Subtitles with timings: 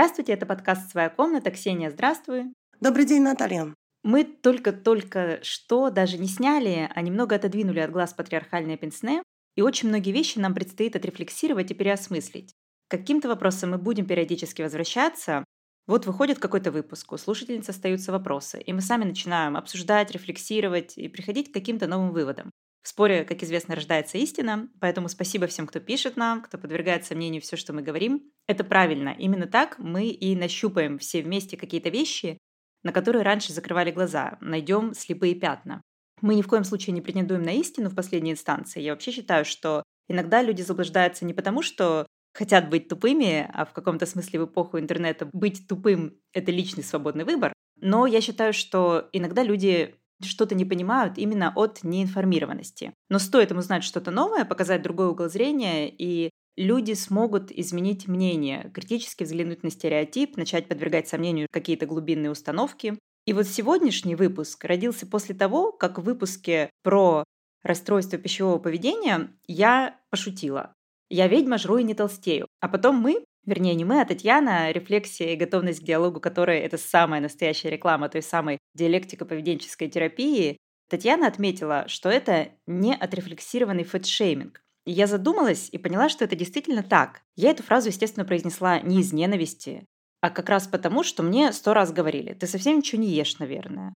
[0.00, 1.50] Здравствуйте, это подкаст «Своя комната».
[1.50, 2.54] Ксения, здравствуй.
[2.80, 3.74] Добрый день, Наталья.
[4.02, 9.22] Мы только-только что даже не сняли, а немного отодвинули от глаз патриархальное пенсне,
[9.56, 12.54] и очень многие вещи нам предстоит отрефлексировать и переосмыслить.
[12.88, 15.44] К каким-то вопросам мы будем периодически возвращаться.
[15.86, 21.08] Вот выходит какой-то выпуск, у слушательниц остаются вопросы, и мы сами начинаем обсуждать, рефлексировать и
[21.08, 22.50] приходить к каким-то новым выводам.
[22.82, 27.42] В споре, как известно, рождается истина, поэтому спасибо всем, кто пишет нам, кто подвергает сомнению
[27.42, 28.32] все, что мы говорим.
[28.46, 29.14] Это правильно.
[29.18, 32.38] Именно так мы и нащупаем все вместе какие-то вещи,
[32.82, 35.82] на которые раньше закрывали глаза, найдем слепые пятна.
[36.22, 38.80] Мы ни в коем случае не претендуем на истину в последней инстанции.
[38.80, 43.72] Я вообще считаю, что иногда люди заблуждаются не потому, что хотят быть тупыми, а в
[43.72, 47.52] каком-то смысле в эпоху интернета быть тупым— это личный свободный выбор.
[47.76, 52.92] Но я считаю, что иногда люди что-то не понимают именно от неинформированности.
[53.08, 58.70] Но стоит им узнать что-то новое, показать другой угол зрения, и люди смогут изменить мнение,
[58.74, 62.98] критически взглянуть на стереотип, начать подвергать сомнению какие-то глубинные установки.
[63.26, 67.24] И вот сегодняшний выпуск родился после того, как в выпуске про
[67.62, 70.74] расстройство пищевого поведения я пошутила.
[71.10, 72.46] Я ведьма, жру и не толстею.
[72.60, 76.78] А потом мы вернее, не мы, а Татьяна, рефлексия и готовность к диалогу, которая это
[76.78, 80.56] самая настоящая реклама той самой диалектико-поведенческой терапии,
[80.88, 84.60] Татьяна отметила, что это не отрефлексированный фэтшейминг.
[84.86, 87.22] И я задумалась и поняла, что это действительно так.
[87.36, 89.86] Я эту фразу, естественно, произнесла не из ненависти,
[90.20, 93.94] а как раз потому, что мне сто раз говорили, ты совсем ничего не ешь, наверное.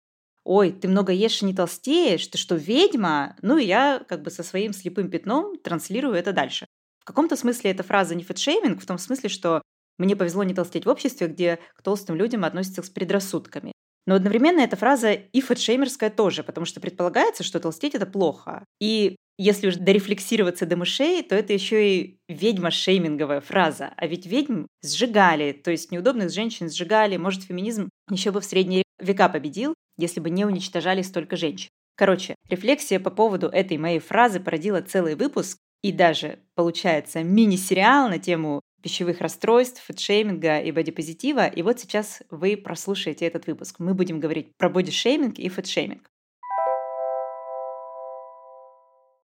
[0.44, 3.36] Ой, ты много ешь и не толстеешь, ты что, ведьма?
[3.42, 6.66] Ну и я как бы со своим слепым пятном транслирую это дальше.
[7.00, 9.62] В каком-то смысле эта фраза не фэтшейминг, в том смысле, что
[9.98, 13.72] мне повезло не толстеть в обществе, где к толстым людям относятся с предрассудками.
[14.06, 18.64] Но одновременно эта фраза и фэтшеймерская тоже, потому что предполагается, что толстеть– это плохо.
[18.80, 23.92] И если уж дорефлексироваться до мышей, то это еще и ведьма-шейминговая фраза.
[23.96, 27.16] А ведь ведьм сжигали, то есть неудобных женщин сжигали.
[27.16, 31.68] Может, феминизм еще бы в средние века победил, если бы не уничтожали столько женщин.
[31.96, 38.18] Короче, рефлексия по поводу этой моей фразы породила целый выпуск, и даже, получается, мини-сериал на
[38.18, 41.46] тему пищевых расстройств, фэтшейминга и бодипозитива.
[41.46, 43.76] И вот сейчас вы прослушаете этот выпуск.
[43.78, 46.10] Мы будем говорить про бодишейминг и фэтшейминг.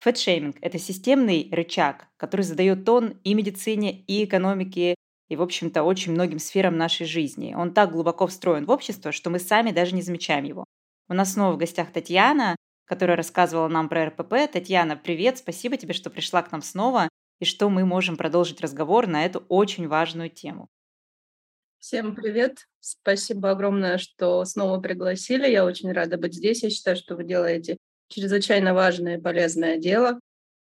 [0.00, 4.94] Фэтшейминг– это системный рычаг, который задает тон и медицине, и экономике,
[5.28, 7.54] и, в общем-то, очень многим сферам нашей жизни.
[7.54, 10.64] Он так глубоко встроен в общество, что мы сами даже не замечаем его.
[11.08, 12.56] У нас снова в гостях Татьяна,
[12.90, 14.50] которая рассказывала нам про РПП.
[14.52, 17.08] Татьяна, привет, спасибо тебе, что пришла к нам снова
[17.38, 20.66] и что мы можем продолжить разговор на эту очень важную тему.
[21.78, 22.66] Всем привет!
[22.80, 25.48] Спасибо огромное, что снова пригласили.
[25.48, 26.64] Я очень рада быть здесь.
[26.64, 27.76] Я считаю, что вы делаете
[28.08, 30.18] чрезвычайно важное и полезное дело.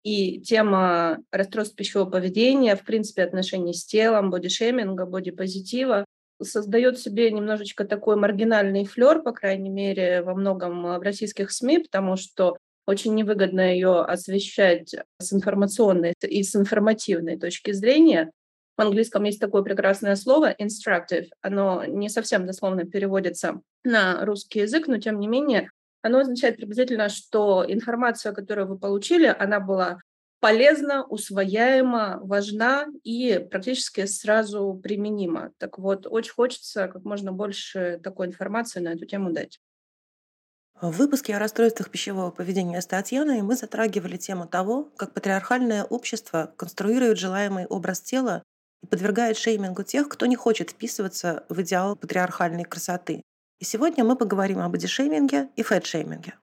[0.04, 6.06] И тема расстройств пищевого поведения, в принципе, отношений с телом, бодишейминга, бодипозитива
[6.44, 12.16] создает себе немножечко такой маргинальный флер, по крайней мере, во многом в российских СМИ, потому
[12.18, 18.32] что очень невыгодно ее освещать с информационной и с информативной точки зрения.
[18.78, 21.28] В английском есть такое прекрасное слово instructive.
[21.42, 25.70] Оно не совсем дословно переводится на русский язык, но тем не менее
[26.02, 30.00] оно означает приблизительно, что информация, которую вы получили, она была
[30.42, 35.54] полезна, усвояема, важна и практически сразу применима.
[35.58, 39.60] Так вот, очень хочется как можно больше такой информации на эту тему дать.
[40.82, 46.54] В выпуске о расстройствах пищевого поведения с Татьяной мы затрагивали тему того, как патриархальное общество
[46.58, 48.42] конструирует желаемый образ тела
[48.82, 53.22] и подвергает шеймингу тех, кто не хочет вписываться в идеал патриархальной красоты.
[53.60, 56.34] И сегодня мы поговорим об бодишейминге и фэтшейминге.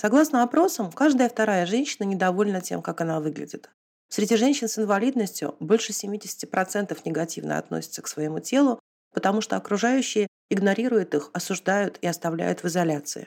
[0.00, 3.68] Согласно опросам, каждая вторая женщина недовольна тем, как она выглядит.
[4.08, 8.78] Среди женщин с инвалидностью больше 70% негативно относятся к своему телу,
[9.12, 13.26] потому что окружающие игнорируют их, осуждают и оставляют в изоляции.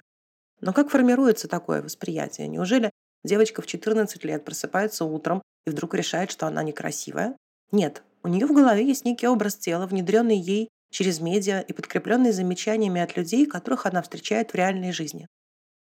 [0.62, 2.48] Но как формируется такое восприятие?
[2.48, 2.90] Неужели
[3.26, 7.36] девочка в 14 лет просыпается утром и вдруг решает, что она некрасивая?
[7.74, 12.32] Нет, у нее в голове есть некий образ тела, внедренный ей через медиа и подкрепленный
[12.32, 15.28] замечаниями от людей, которых она встречает в реальной жизни.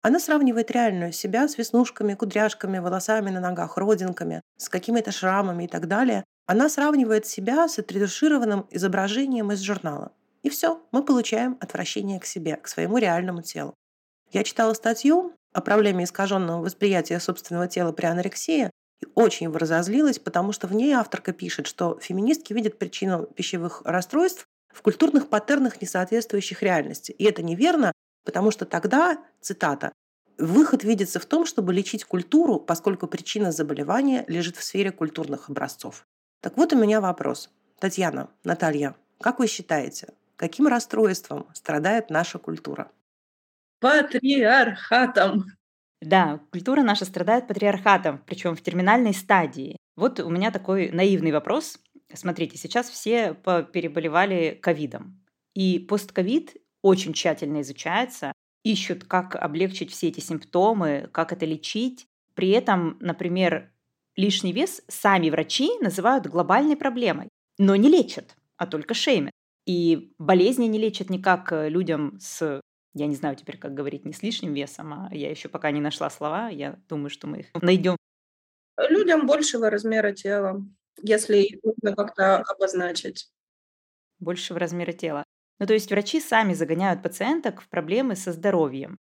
[0.05, 5.67] Она сравнивает реальную себя с веснушками, кудряшками, волосами на ногах, родинками, с какими-то шрамами и
[5.67, 6.25] так далее.
[6.45, 10.13] Она сравнивает себя с отредушированным изображением из журнала.
[10.43, 13.73] И все, мы получаем отвращение к себе, к своему реальному телу.
[14.31, 20.53] Я читала статью о проблеме искаженного восприятия собственного тела при анорексии и очень разозлилась, потому
[20.53, 25.87] что в ней авторка пишет, что феминистки видят причину пищевых расстройств в культурных паттернах, не
[25.87, 27.13] соответствующих реальности.
[27.13, 27.93] И это неверно,
[28.25, 29.93] Потому что тогда, цитата,
[30.39, 36.07] Выход видится в том, чтобы лечить культуру, поскольку причина заболевания лежит в сфере культурных образцов.
[36.41, 37.51] Так вот у меня вопрос.
[37.79, 42.91] Татьяна, Наталья, Как вы считаете, каким расстройством страдает наша культура?
[43.81, 45.45] Патриархатом.
[46.01, 49.77] Да, культура наша страдает патриархатом, причем в терминальной стадии.
[49.97, 51.79] Вот у меня такой наивный вопрос.
[52.13, 53.35] Смотрите, сейчас все
[53.73, 55.23] переболевали ковидом.
[55.55, 62.07] И постковид очень тщательно изучается, ищут, как облегчить все эти симптомы, как это лечить.
[62.35, 63.73] При этом, например,
[64.17, 69.33] лишний вес сами врачи называют глобальной проблемой, но не лечат, а только шеймят.
[69.67, 72.61] И болезни не лечат никак людям с
[72.97, 75.81] я не знаю теперь, как говорить, не с лишним весом, а я еще пока не
[75.81, 76.49] нашла слова.
[76.49, 77.97] Я думаю, что мы их найдем.
[78.77, 80.63] Людям большего размера тела,
[81.03, 83.31] если нужно как-то обозначить.
[84.21, 85.25] Большего размера тела.
[85.61, 88.97] Ну, то есть врачи сами загоняют пациенток в проблемы со здоровьем.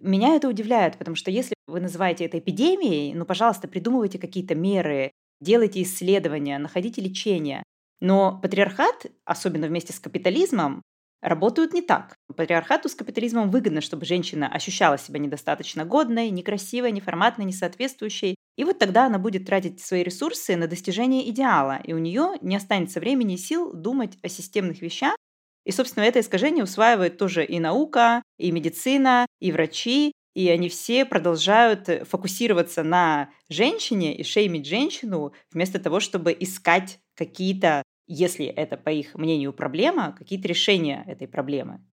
[0.00, 5.10] Меня это удивляет, потому что если вы называете это эпидемией, ну, пожалуйста, придумывайте какие-то меры,
[5.40, 7.62] делайте исследования, находите лечение.
[8.00, 10.82] Но патриархат, особенно вместе с капитализмом,
[11.22, 12.14] работают не так.
[12.36, 18.36] Патриархату с капитализмом выгодно, чтобы женщина ощущала себя недостаточно годной, некрасивой, неформатной, несоответствующей.
[18.56, 22.56] И вот тогда она будет тратить свои ресурсы на достижение идеала, и у нее не
[22.56, 25.16] останется времени и сил думать о системных вещах.
[25.66, 31.04] И, собственно, это искажение усваивает тоже и наука, и медицина, и врачи, и они все
[31.04, 38.90] продолжают фокусироваться на женщине и шеймить женщину вместо того, чтобы искать какие-то если это, по
[38.90, 41.84] их мнению, проблема, какие-то решения этой проблемы.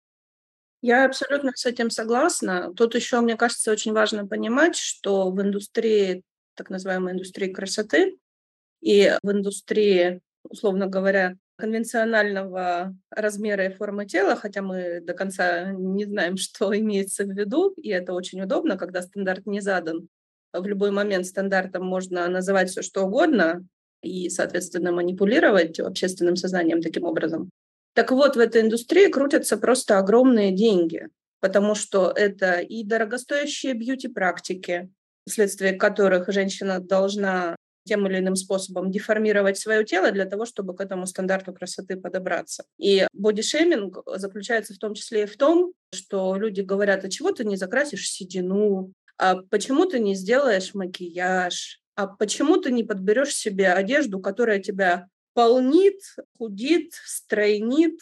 [0.82, 2.72] Я абсолютно с этим согласна.
[2.74, 6.22] Тут еще, мне кажется, очень важно понимать, что в индустрии,
[6.54, 8.18] так называемой индустрии красоты
[8.80, 16.04] и в индустрии, условно говоря, конвенционального размера и формы тела, хотя мы до конца не
[16.04, 20.08] знаем, что имеется в виду, и это очень удобно, когда стандарт не задан.
[20.52, 23.66] В любой момент стандартом можно называть все, что угодно,
[24.02, 27.50] и, соответственно, манипулировать общественным сознанием таким образом.
[27.94, 31.08] Так вот, в этой индустрии крутятся просто огромные деньги,
[31.40, 34.90] потому что это и дорогостоящие бьюти-практики,
[35.28, 40.80] вследствие которых женщина должна тем или иным способом деформировать свое тело для того, чтобы к
[40.80, 42.64] этому стандарту красоты подобраться.
[42.78, 47.44] И бодишейминг заключается в том числе и в том, что люди говорят, а чего ты
[47.44, 53.72] не закрасишь седину, а почему ты не сделаешь макияж, а почему ты не подберешь себе
[53.72, 56.00] одежду, которая тебя полнит,
[56.38, 57.98] худит, стройнит,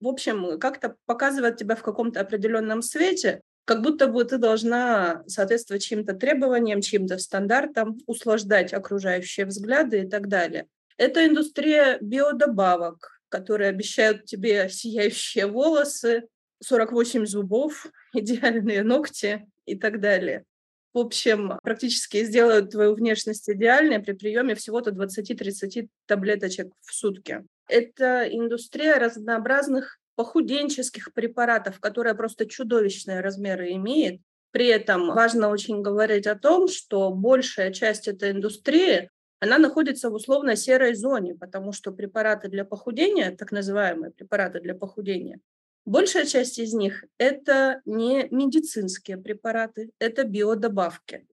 [0.00, 5.82] в общем, как-то показывает тебя в каком-то определенном свете, как будто бы ты должна соответствовать
[5.82, 10.66] чьим-то требованиям, чьим-то стандартам, услаждать окружающие взгляды и так далее.
[10.96, 16.24] Это индустрия биодобавок, которые обещают тебе сияющие волосы,
[16.62, 20.44] 48 зубов, идеальные ногти и так далее
[20.92, 27.44] в общем, практически сделают твою внешность идеальной при приеме всего-то 20-30 таблеточек в сутки.
[27.68, 34.20] Это индустрия разнообразных похуденческих препаратов, которая просто чудовищные размеры имеет.
[34.50, 39.10] При этом важно очень говорить о том, что большая часть этой индустрии
[39.40, 44.74] она находится в условно серой зоне, потому что препараты для похудения, так называемые препараты для
[44.74, 45.40] похудения,
[45.84, 51.26] Большая часть из них– это не медицинские препараты, это биодобавки.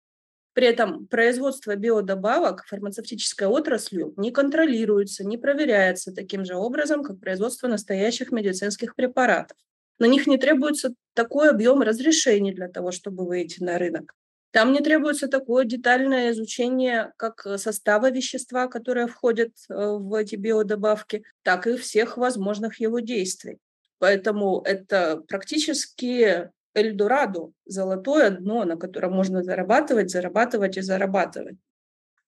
[0.57, 7.67] При этом производство биодобавок фармацевтической отраслью не контролируется, не проверяется таким же образом, как производство
[7.67, 9.55] настоящих медицинских препаратов.
[9.99, 14.15] На них не требуется такой объем разрешений для того, чтобы выйти на рынок.
[14.49, 21.23] Там не требуется такое детальное изучение как состава вещества, которое входит э, в эти биодобавки,
[21.43, 23.59] так и всех возможных его действий.
[23.99, 31.57] Поэтому это практически Эльдорадо, золотое дно, на котором можно зарабатывать, зарабатывать и зарабатывать.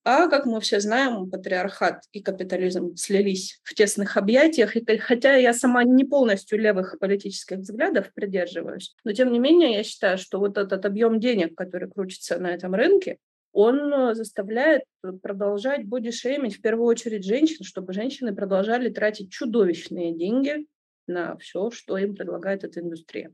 [0.04, 4.76] А, как мы все знаем, патриархат и капитализм слились в тесных объятиях.
[4.76, 9.84] И хотя я сама не полностью левых политических взглядов придерживаюсь, но тем не менее я
[9.84, 13.18] считаю, что вот этот объем денег, который крутится на этом рынке,
[13.52, 14.84] он заставляет
[15.22, 20.66] продолжать бодишеймить в первую очередь женщин, чтобы женщины продолжали тратить чудовищные деньги
[21.08, 23.34] на все, что им предлагает эта индустрия.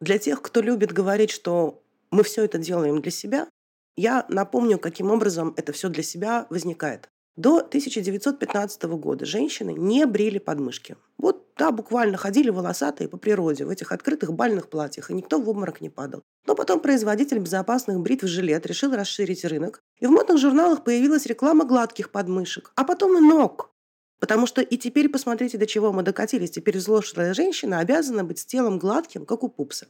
[0.00, 3.48] Для тех, кто любит говорить, что мы все это делаем для себя,
[3.96, 7.08] я напомню, каким образом это все для себя возникает.
[7.36, 10.96] До 1915 года женщины не брили подмышки.
[11.16, 15.48] Вот, да, буквально ходили волосатые по природе в этих открытых бальных платьях, и никто в
[15.48, 16.22] обморок не падал.
[16.46, 21.64] Но потом производитель безопасных бритв «Жилет» решил расширить рынок, и в модных журналах появилась реклама
[21.64, 23.70] гладких подмышек, а потом и ног.
[24.20, 26.50] Потому что и теперь посмотрите, до чего мы докатились.
[26.50, 29.88] Теперь взрослая женщина обязана быть с телом гладким, как у пупса.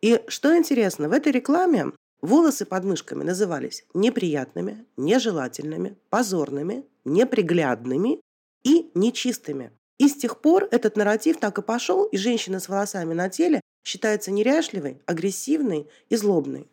[0.00, 1.86] И что интересно, в этой рекламе
[2.20, 8.20] волосы под мышками назывались неприятными, нежелательными, позорными, неприглядными
[8.62, 9.72] и нечистыми.
[9.98, 13.60] И с тех пор этот нарратив так и пошел, и женщина с волосами на теле
[13.84, 16.68] считается неряшливой, агрессивной и злобной.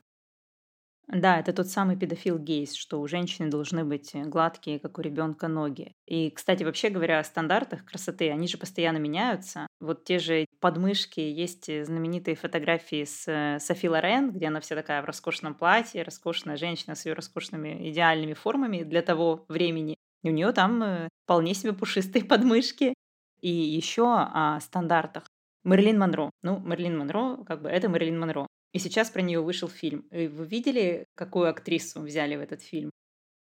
[1.07, 5.47] Да, это тот самый педофил гейс, что у женщины должны быть гладкие, как у ребенка,
[5.47, 5.93] ноги.
[6.05, 9.67] И, кстати, вообще говоря о стандартах красоты, они же постоянно меняются.
[9.81, 15.01] Вот те же подмышки, есть знаменитые фотографии с э, Софи Лорен, где она вся такая
[15.01, 19.97] в роскошном платье, роскошная женщина с ее роскошными идеальными формами для того времени.
[20.23, 22.93] И у нее там э, вполне себе пушистые подмышки.
[23.41, 25.25] И еще о стандартах.
[25.63, 26.31] Мэрилин Монро.
[26.43, 28.47] Ну, Мэрилин Монро, как бы это Мэрилин Монро.
[28.73, 30.05] И сейчас про нее вышел фильм.
[30.11, 32.89] И вы видели, какую актрису взяли в этот фильм?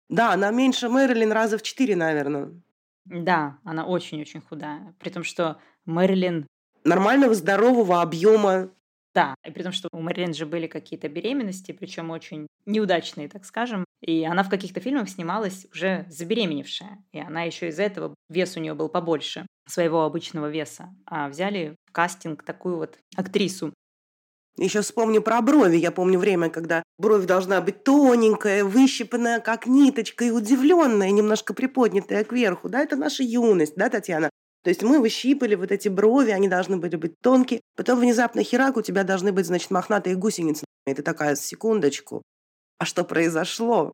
[0.09, 2.51] Да, она меньше Мэрилин раза в четыре, наверное.
[3.05, 4.95] Да, она очень-очень худая.
[4.99, 6.47] При том, что Мэрилин...
[6.83, 8.69] Нормального, здорового объема.
[9.13, 13.43] Да, и при том, что у Мэрилин же были какие-то беременности, причем очень неудачные, так
[13.45, 13.83] скажем.
[14.01, 17.03] И она в каких-то фильмах снималась уже забеременевшая.
[17.11, 20.95] И она еще из-за этого вес у нее был побольше своего обычного веса.
[21.05, 23.73] А взяли в кастинг такую вот актрису.
[24.57, 25.77] Еще вспомню про брови.
[25.77, 32.23] Я помню время, когда бровь должна быть тоненькая, выщипанная, как ниточка, и удивленная, немножко приподнятая
[32.23, 32.67] кверху.
[32.67, 34.31] Да, это наша юность, да, Татьяна?
[34.63, 37.61] То есть мы выщипали вот эти брови, они должны были быть тонкие.
[37.75, 40.65] Потом внезапно херак, у тебя должны быть, значит, мохнатые гусеницы.
[40.85, 42.23] Ты такая, секундочку,
[42.79, 43.93] а что произошло?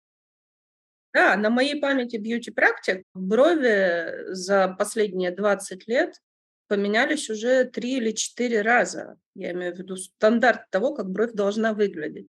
[1.13, 6.15] Да, на моей памяти бьюти-практик брови за последние 20 лет
[6.73, 9.15] поменялись уже три или четыре раза.
[9.35, 12.25] Я имею в виду стандарт того, как бровь должна выглядеть.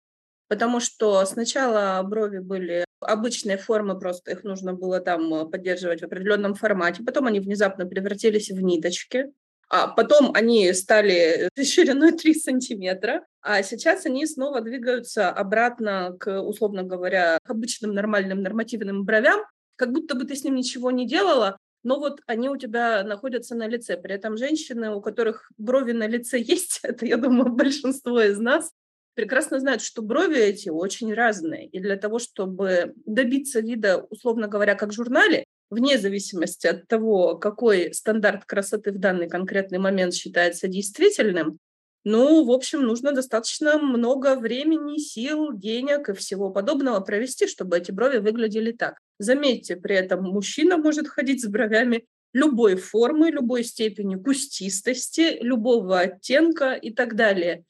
[0.50, 6.06] Потому что сначала брови были обычные формы, просто их нужно было там э, поддерживать в
[6.06, 7.04] определенном формате.
[7.06, 9.32] Потом они внезапно превратились в ниточки.
[9.70, 16.84] А потом они стали шириной 3 сантиметра, а сейчас они снова двигаются обратно к, условно
[16.84, 19.40] говоря, обычным нормальным нормативным бровям,
[19.78, 23.56] как будто бы ты с ним ничего не делала, но вот они у тебя находятся
[23.56, 23.98] на лице.
[23.98, 28.72] При этом женщины, у которых брови на лице есть, это, я думаю, большинство из нас,
[29.16, 31.68] прекрасно знают, что брови эти очень разные.
[31.68, 37.38] И для того, чтобы добиться вида, условно говоря, как в журнале, вне зависимости от того,
[37.38, 41.60] какой стандарт красоты в данный конкретный момент считается действительным,
[42.06, 47.92] ну, в общем, нужно достаточно много времени, сил, денег и всего подобного провести, чтобы эти
[47.92, 48.98] брови выглядели так.
[49.20, 56.74] Заметьте, при этом мужчина может ходить с бровями любой формы, любой степени кустистости, любого оттенка
[56.74, 57.64] и так далее.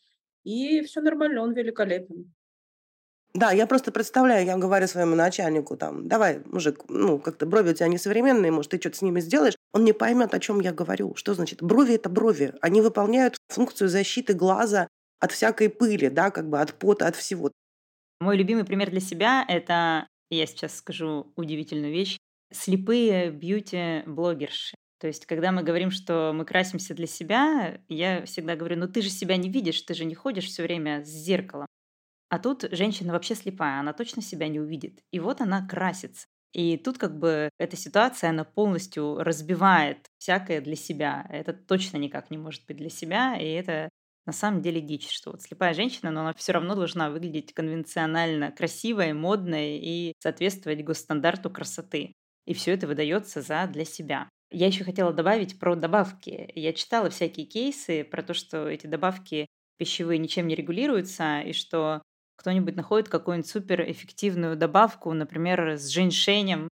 [0.44, 2.34] И все нормально, он великолепен.
[3.34, 7.74] Да, я просто представляю, я говорю своему начальнику, там, давай, мужик, ну, как-то брови у
[7.74, 9.56] тебя не современные, может, ты что-то с ними сделаешь.
[9.74, 11.16] Он не поймет, о чем я говорю.
[11.16, 11.64] Что значит?
[11.64, 12.54] Брови– это брови.
[12.62, 14.88] Они выполняют функцию защиты глаза
[15.20, 17.52] от всякой пыли, да, как бы от пота, от всего.
[18.20, 22.18] Мой любимый пример для себя– это, я сейчас скажу удивительную вещь,
[22.52, 24.76] слепые бьюти-блогерши.
[25.00, 29.02] То есть, когда мы говорим, что мы красимся для себя, я всегда говорю, ну ты
[29.02, 31.68] же себя не видишь, ты же не ходишь все время с зеркалом.
[32.30, 35.02] А тут женщина вообще слепая, она точно себя не увидит.
[35.12, 36.26] И вот она красится.
[36.54, 41.26] И тут как бы эта ситуация, она полностью разбивает всякое для себя.
[41.30, 43.90] Это точно никак не может быть для себя, и это
[44.26, 48.52] на самом деле дичь, что вот слепая женщина, но она все равно должна выглядеть конвенционально
[48.52, 52.14] красивой, модной и соответствовать госстандарту красоты.
[52.46, 54.30] И все это выдается за для себя.
[54.52, 56.52] Я еще хотела добавить про добавки.
[56.56, 62.02] Я читала всякие кейсы про то, что эти добавки пищевые ничем не регулируются, и что
[62.36, 66.70] кто-нибудь находит какую-нибудь суперэффективную добавку, например, с женьшенем,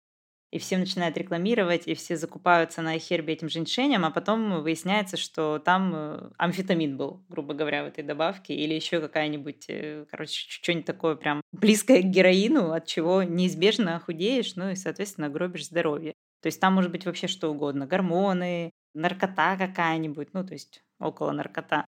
[0.51, 5.60] и все начинают рекламировать, и все закупаются на хербе этим женьшенем, а потом выясняется, что
[5.60, 10.86] там э, амфетамин был, грубо говоря, в этой добавке, или еще какая-нибудь, э, короче, что-нибудь
[10.86, 16.13] такое прям близкое к героину, от чего неизбежно худеешь, ну и, соответственно, гробишь здоровье.
[16.41, 21.31] То есть там может быть вообще что угодно, гормоны, наркота какая-нибудь, ну то есть около
[21.31, 21.86] наркота.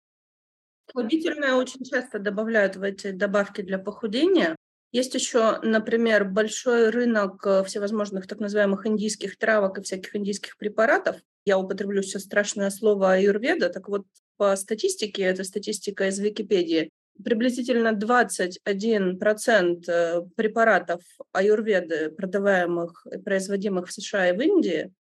[0.90, 4.56] Слабительное очень часто добавляют в эти добавки для похудения.
[4.92, 11.16] Есть еще, например, большой рынок э, всевозможных так называемых индийских травок и всяких индийских препаратов.
[11.46, 13.70] Я употреблю сейчас страшное слово аюрведа.
[13.70, 14.04] Так вот,
[14.36, 16.90] по статистике, это статистика из Википедии,
[17.24, 21.00] приблизительно 21% э, препаратов
[21.32, 24.92] аюрведы, продаваемых и производимых в США и в Индии,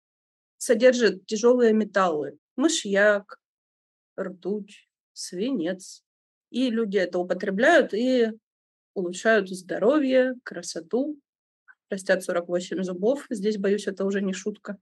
[0.57, 2.37] содержат тяжелые металлы.
[2.55, 3.41] Мышьяк,
[4.17, 6.01] ртуть, свинец.
[6.49, 8.31] И люди это употребляют и
[8.93, 11.17] улучшают здоровье, красоту,
[11.89, 13.25] растят 48 зубов.
[13.29, 14.77] Здесь, боюсь, это уже не шутка.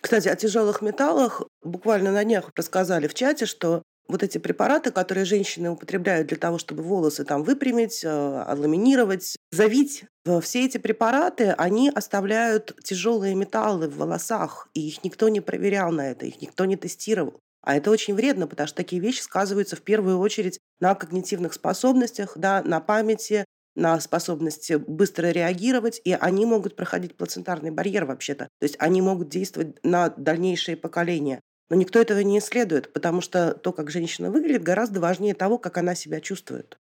[0.00, 5.24] Кстати, о тяжелых металлах буквально на днях рассказали в чате, что вот эти препараты, которые
[5.24, 10.04] женщины употребляют для того, чтобы волосы там выпрямить, э, отламинировать, завить,
[10.42, 16.10] все эти препараты, они оставляют тяжелые металлы в волосах, и их никто не проверял на
[16.10, 17.40] это, их никто не тестировал.
[17.62, 22.32] А это очень вредно, потому что такие вещи сказываются в первую очередь на когнитивных способностях,
[22.36, 28.44] да, на памяти, на способности быстро реагировать, и они могут проходить плацентарный барьер вообще-то.
[28.58, 31.40] То есть они могут действовать на дальнейшие поколения.
[31.68, 35.78] Но никто этого не исследует, потому что то, как женщина выглядит, гораздо важнее того, как
[35.78, 36.76] она себя чувствует.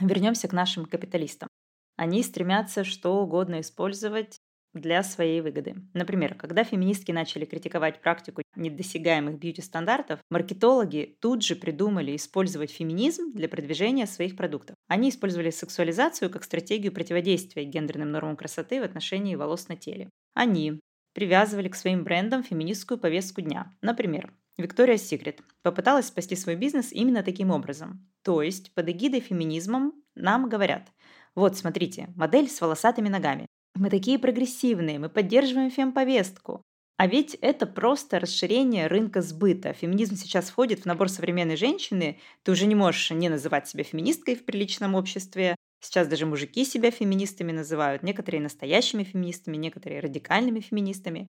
[0.00, 1.48] Вернемся к нашим капиталистам.
[1.96, 4.38] Они стремятся что угодно использовать
[4.80, 5.74] для своей выгоды.
[5.94, 13.48] Например, когда феминистки начали критиковать практику недосягаемых бьюти-стандартов, маркетологи тут же придумали использовать феминизм для
[13.48, 14.76] продвижения своих продуктов.
[14.88, 20.10] Они использовали сексуализацию как стратегию противодействия гендерным нормам красоты в отношении волос на теле.
[20.34, 20.80] Они
[21.14, 23.74] привязывали к своим брендам феминистскую повестку дня.
[23.80, 28.06] Например, Виктория Секрет попыталась спасти свой бизнес именно таким образом.
[28.22, 30.88] То есть под эгидой феминизмом нам говорят,
[31.34, 33.46] вот смотрите, модель с волосатыми ногами.
[33.76, 36.62] Мы такие прогрессивные, мы поддерживаем фемповестку.
[36.96, 39.74] А ведь это просто расширение рынка сбыта.
[39.74, 42.18] Феминизм сейчас входит в набор современной женщины.
[42.42, 45.56] Ты уже не можешь не называть себя феминисткой в приличном обществе.
[45.82, 48.02] Сейчас даже мужики себя феминистами называют.
[48.02, 51.26] Некоторые настоящими феминистами, некоторые радикальными феминистами.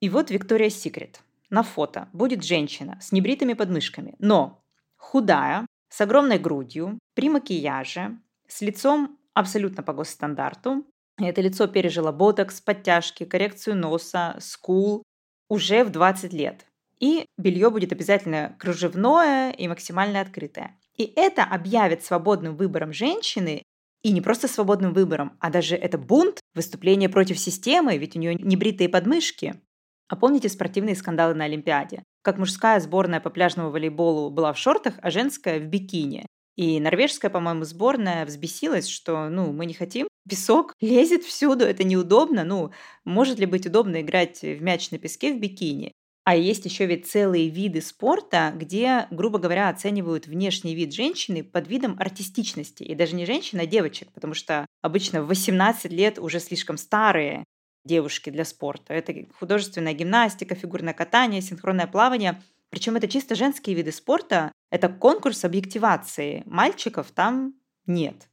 [0.00, 1.20] И вот Виктория Секрет.
[1.50, 4.64] На фото будет женщина с небритыми подмышками, но
[4.96, 10.86] худая, с огромной грудью, при макияже, с лицом абсолютно по госстандарту,
[11.28, 15.02] это лицо пережило ботокс, подтяжки, коррекцию носа, скул
[15.48, 16.66] уже в 20 лет.
[16.98, 20.78] И белье будет обязательно кружевное и максимально открытое.
[20.96, 23.62] И это объявит свободным выбором женщины,
[24.02, 28.34] и не просто свободным выбором, а даже это бунт, выступление против системы, ведь у нее
[28.34, 29.60] небритые подмышки.
[30.08, 32.02] А помните спортивные скандалы на Олимпиаде?
[32.22, 36.26] Как мужская сборная по пляжному волейболу была в шортах, а женская в бикини.
[36.56, 40.08] И норвежская, по-моему, сборная взбесилась, что, ну, мы не хотим.
[40.30, 42.44] Песок лезет всюду, это неудобно.
[42.44, 42.70] Ну,
[43.04, 45.90] может ли быть удобно играть в мяч на песке в бикини?
[46.22, 51.66] А есть еще ведь целые виды спорта, где, грубо говоря, оценивают внешний вид женщины под
[51.66, 52.84] видом артистичности.
[52.84, 57.42] И даже не женщин, а девочек, потому что обычно в 18 лет уже слишком старые
[57.84, 58.94] девушки для спорта.
[58.94, 62.40] Это художественная гимнастика, фигурное катание, синхронное плавание.
[62.68, 64.52] Причем это чисто женские виды спорта.
[64.70, 66.44] Это конкурс объективации.
[66.46, 67.54] Мальчиков там
[67.86, 68.29] нет.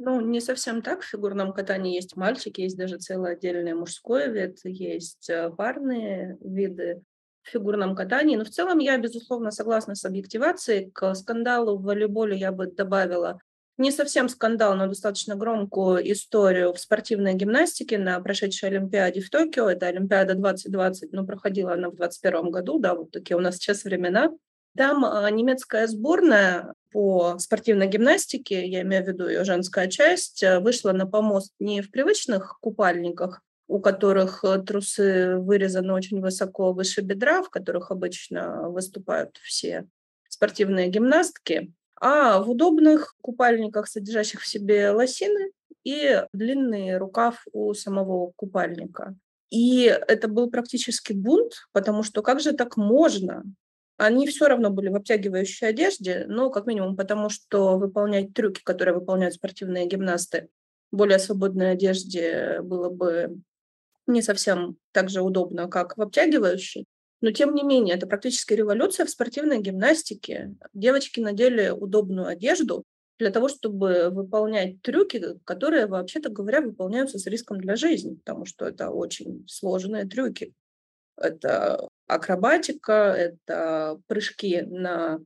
[0.00, 1.02] Ну, не совсем так.
[1.02, 7.02] В фигурном катании есть мальчики, есть даже целый отдельный мужской вид, есть э, парные виды
[7.42, 8.36] в фигурном катании.
[8.36, 10.92] Но в целом я, безусловно, согласна с объективацией.
[10.92, 13.40] К скандалу в волейболе я бы добавила
[13.76, 19.68] не совсем скандал, но достаточно громкую историю в спортивной гимнастике на прошедшей Олимпиаде в Токио.
[19.68, 23.82] Это Олимпиада 2020, но проходила она в 2021 году, да, вот такие у нас сейчас
[23.82, 24.30] времена.
[24.76, 30.58] Там а, немецкая сборная по спортивной гимнастике, я имею в виду ее женская часть, э,
[30.58, 37.02] вышла на помост не в привычных купальниках, у которых э, трусы вырезаны очень высоко выше
[37.02, 39.86] бедра, в которых обычно выступают все
[40.28, 45.52] спортивные гимнастки, а в удобных купальниках, содержащих в себе лосины
[45.84, 49.14] и длинный рукав у самого купальника.
[49.50, 53.44] И это был практически бунт, потому что как же так можно?
[53.98, 58.94] Они все равно были в обтягивающей одежде, но как минимум потому, что выполнять трюки, которые
[58.94, 60.48] выполняют спортивные гимнасты,
[60.92, 63.40] в более свободной одежде было бы
[64.06, 66.86] не совсем так же удобно, как в обтягивающей.
[67.20, 70.54] Но тем не менее, это практически революция в спортивной гимнастике.
[70.72, 72.84] Девочки надели удобную одежду
[73.18, 78.64] для того, чтобы выполнять трюки, которые, вообще-то говоря, выполняются с риском для жизни, потому что
[78.64, 80.54] это очень сложные трюки.
[81.20, 85.20] Это акробатика, это прыжки на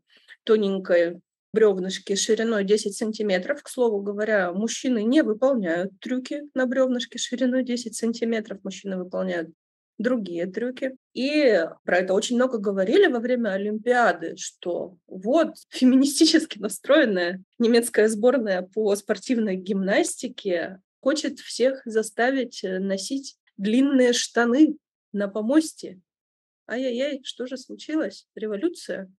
[0.44, 1.20] тоненькой
[1.52, 3.62] бревнышке шириной 10 сантиметров.
[3.62, 8.61] К слову говоря, мужчины не выполняют трюки на бревнышке шириной 10 сантиметров.
[8.62, 9.50] Мужчины выполняют
[9.98, 10.96] другие трюки.
[11.14, 18.62] И про это очень много говорили во время Олимпиады, что вот феминистически настроенная немецкая сборная
[18.62, 24.76] по спортивной гимнастике хочет всех заставить э, носить длинные штаны
[25.12, 26.01] на помосте.
[26.68, 28.27] Ай-яй-яй, что же случилось?
[28.35, 29.12] Революция?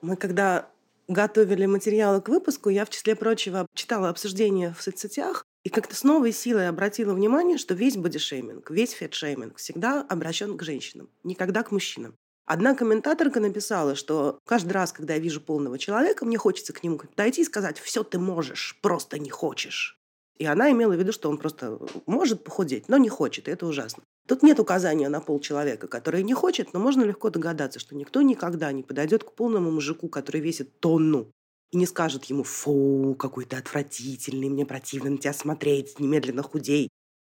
[0.00, 0.70] Мы когда
[1.08, 6.02] готовили материалы к выпуску, я, в числе прочего, читала обсуждения в соцсетях и как-то с
[6.02, 11.70] новой силой обратила внимание, что весь бодишейминг, весь фетшейминг всегда обращен к женщинам, никогда к
[11.70, 12.16] мужчинам.
[12.44, 16.98] Одна комментаторка написала, что каждый раз, когда я вижу полного человека, мне хочется к нему
[16.98, 20.01] подойти и сказать «все ты можешь, просто не хочешь».
[20.38, 23.66] И она имела в виду, что он просто может похудеть, но не хочет, и это
[23.66, 24.02] ужасно.
[24.26, 28.22] Тут нет указания на пол человека, который не хочет, но можно легко догадаться, что никто
[28.22, 31.30] никогда не подойдет к полному мужику, который весит тонну,
[31.70, 36.88] и не скажет ему «Фу, какой ты отвратительный, мне противно на тебя смотреть, немедленно худей».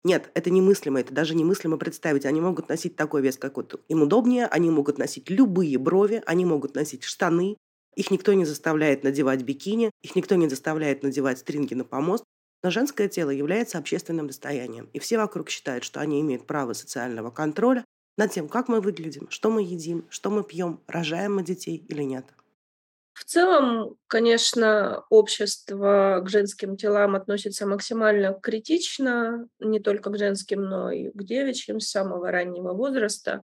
[0.03, 2.25] Нет, это немыслимо, это даже немыслимо представить.
[2.25, 6.45] Они могут носить такой вес, как вот им удобнее, они могут носить любые брови, они
[6.45, 7.58] могут носить штаны,
[7.95, 12.23] их никто не заставляет надевать бикини, их никто не заставляет надевать стринги на помост,
[12.65, 17.30] но женское тело является общественным достоянием, и все вокруг считают, что они имеют право социального
[17.30, 17.86] контроля
[18.17, 22.01] над тем, как мы выглядим, что мы едим, что мы пьем, рожаем мы детей или
[22.01, 22.25] нет.
[23.13, 30.89] В целом, конечно, общество к женским телам относится максимально критично, не только к женским, но
[30.89, 33.43] и к девичьим с самого раннего возраста.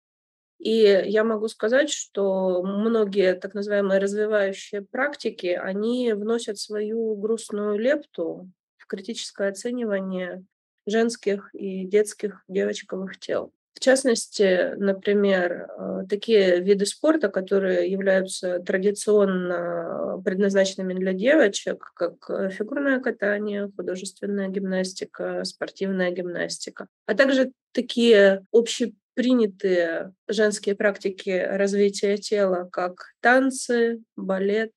[0.58, 8.50] И я могу сказать, что многие так называемые развивающие практики, они вносят свою грустную лепту
[8.92, 10.44] критическое оценивание
[10.86, 13.52] женских и детских девочковых тел.
[13.74, 22.50] В частности, например, э, такие виды спорта, которые являются традиционно предназначенными для девочек, как э,
[22.50, 33.14] фигурное катание, художественная гимнастика, спортивная гимнастика, а также такие общепринятые женские практики развития тела, как
[33.20, 34.74] танцы, балет,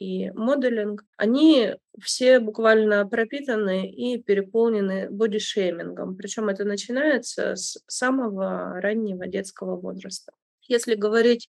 [0.00, 6.16] и моделинг, они все буквально пропитаны и переполнены бодишеймингом.
[6.16, 10.32] Причем это начинается с самого раннего детского возраста.
[10.62, 11.50] Если говорить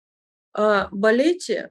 [0.52, 1.70] о балете,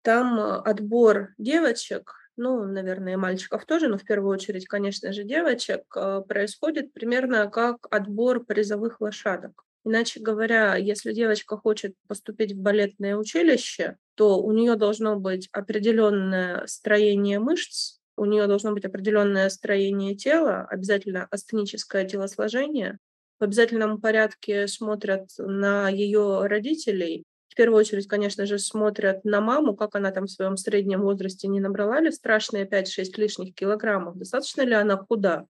[0.00, 5.82] там отбор девочек, ну, наверное, и мальчиков тоже, но в первую очередь, конечно же, девочек,
[5.94, 9.67] э, происходит примерно как отбор призовых лошадок.
[9.84, 16.66] Иначе говоря, если девочка хочет поступить в балетное училище, то у нее должно быть определенное
[16.66, 22.98] строение мышц, у нее должно быть определенное строение тела, обязательно астеническое телосложение.
[23.38, 27.24] В обязательном порядке смотрят на ее родителей.
[27.48, 31.46] В первую очередь, конечно же, смотрят на маму, как она там в своем среднем возрасте
[31.46, 35.46] не набрала ли страшные 5-6 лишних килограммов, достаточно ли она худа.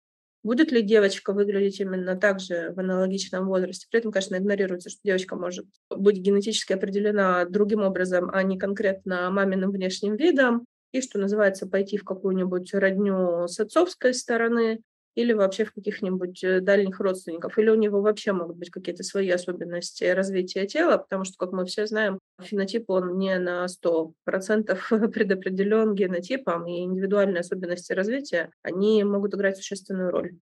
[0.46, 3.88] Будет ли девочка выглядеть именно так же в аналогичном возрасте?
[3.90, 9.28] При этом, конечно, игнорируется, что девочка может быть генетически определена другим образом, а не конкретно
[9.32, 14.82] маминым внешним видом, и, что называется, пойти в какую-нибудь родню с отцовской стороны,
[15.16, 19.28] или вообще в каких-нибудь э, дальних родственников, или у него вообще могут быть какие-то свои
[19.30, 24.78] особенности развития тела, потому что, как мы все знаем, фенотип, он не на 100%
[25.12, 30.36] предопределен генотипом, и индивидуальные особенности развития, они могут играть существенную роль.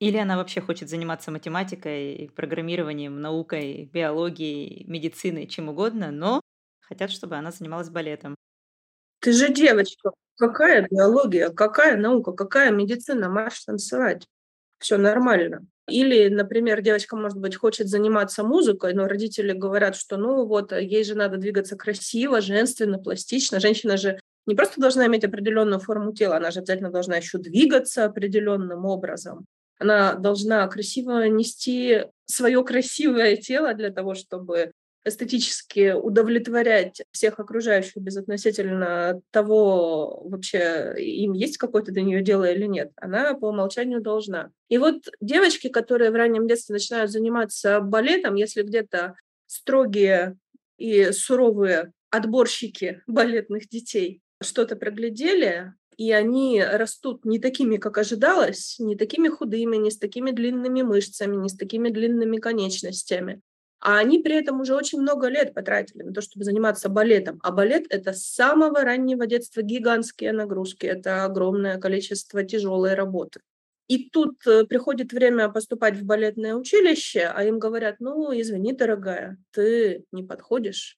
[0.00, 6.40] Или она вообще хочет заниматься математикой, программированием, наукой, биологией, медициной, чем угодно, но
[6.80, 8.34] хотят, чтобы она занималась балетом.
[9.24, 14.26] Ты же девочка, Какая биология, какая наука, какая медицина, марш танцевать.
[14.78, 15.64] Все нормально.
[15.88, 21.04] Или, например, девочка, может быть, хочет заниматься музыкой, но родители говорят, что ну вот, ей
[21.04, 23.60] же надо двигаться красиво, женственно, пластично.
[23.60, 28.04] Женщина же не просто должна иметь определенную форму тела, она же обязательно должна еще двигаться
[28.04, 29.46] определенным образом.
[29.78, 34.72] Она должна красиво нести свое красивое тело для того, чтобы
[35.04, 42.92] эстетически удовлетворять всех окружающих безотносительно того, вообще им есть какое-то до нее дело или нет,
[42.96, 44.50] она по умолчанию должна.
[44.68, 49.14] И вот девочки, которые в раннем детстве начинают заниматься балетом, если где-то
[49.46, 50.36] строгие
[50.78, 58.96] и суровые отборщики балетных детей что-то проглядели, и они растут не такими, как ожидалось, не
[58.96, 63.40] такими худыми, не с такими длинными мышцами, не с такими длинными конечностями,
[63.84, 67.38] а они при этом уже очень много лет потратили на то, чтобы заниматься балетом.
[67.42, 73.40] А балет— это с самого раннего детства гигантские нагрузки, это огромное количество тяжелой работы.
[73.86, 79.36] И тут э, приходит время поступать в балетное училище, а им говорят, ну, извини, дорогая,
[79.50, 80.96] ты не подходишь,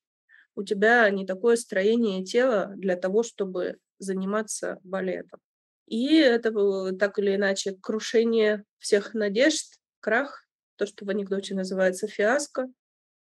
[0.54, 5.40] у тебя не такое строение тела для того, чтобы заниматься балетом.
[5.88, 10.45] И это было так или иначе крушение всех надежд, крах,
[10.76, 12.68] то, что в анекдоте называется фиаско.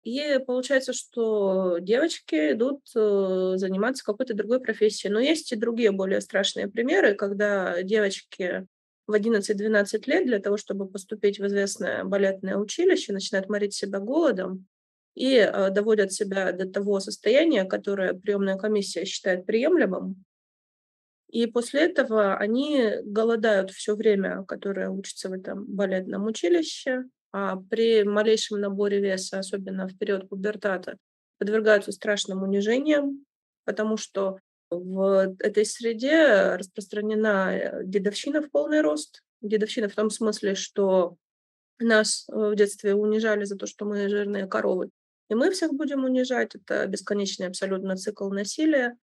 [0.04, 5.12] И получается, что девочки идут э, заниматься какой-то другой профессией.
[5.12, 8.66] Но есть и другие более страшные примеры, когда девочки
[9.06, 14.68] в 11-12 лет для того, чтобы поступить в известное балетное училище, начинают морить себя голодом
[15.16, 20.24] и э, доводят себя до того состояния, которое приемная комиссия считает приемлемым.
[21.30, 28.60] И после этого они голодают все время, которое учатся в этом балетном училище, при малейшем
[28.60, 30.98] наборе веса, особенно в период пубертата,
[31.38, 33.26] подвергаются страшным унижениям,
[33.66, 39.22] потому что в этой среде распространена э, дедовщина в полный рост.
[39.42, 41.16] Дедовщина в том смысле, что
[41.80, 44.90] нас в детстве унижали за то, что мы жирные коровы,
[45.30, 46.56] и мы всех будем унижать.
[46.56, 48.98] Это бесконечный абсолютно цикл насилия.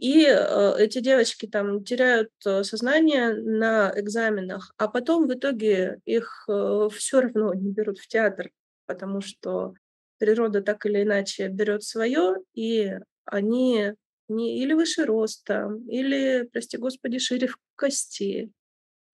[0.00, 6.46] И э, эти девочки там теряют э, сознание на экзаменах, а потом в итоге их
[6.48, 8.50] э, все равно не берут в театр,
[8.86, 9.74] потому что
[10.16, 12.94] природа так или иначе берет свое, и
[13.26, 13.92] они
[14.28, 18.50] не или выше роста, или, прости господи, шире в кости,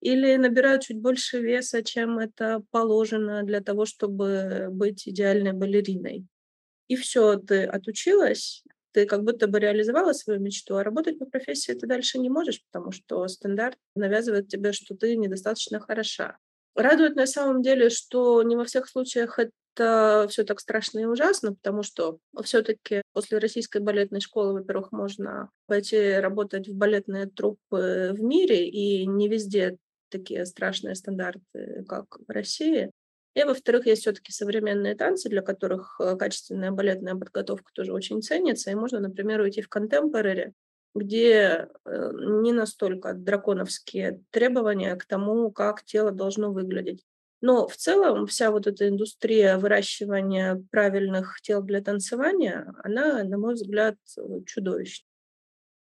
[0.01, 6.27] или набирают чуть больше веса, чем это положено для того, чтобы быть идеальной балериной.
[6.87, 8.62] И все, ты отучилась,
[8.97, 12.63] ты как будто бы реализовала свою мечту, а работать по профессии ты дальше не можешь,
[12.73, 16.39] потому что стандарт навязывает тебе, что ты недостаточно хороша.
[16.75, 21.53] Радует на самом деле, что не во всех случаях это все так страшно и ужасно,
[21.53, 28.23] потому что все-таки после российской балетной школы, во-первых, можно пойти работать в балетные труппы в
[28.23, 29.77] мире, и не везде
[30.09, 32.91] такие страшные стандарты, как в России.
[33.37, 38.70] И, во-вторых, есть все-таки современные танцы, для которых э, качественная балетная подготовка тоже очень ценится.
[38.70, 40.55] И можно, например, уйти в контемпорари,
[40.94, 47.05] где э, не настолько драконовские требования к тому, как тело должно выглядеть.
[47.42, 53.53] Но в целом вся вот эта индустрия выращивания правильных тел для танцевания, она, на мой
[53.53, 55.07] взгляд, э, чудовищна.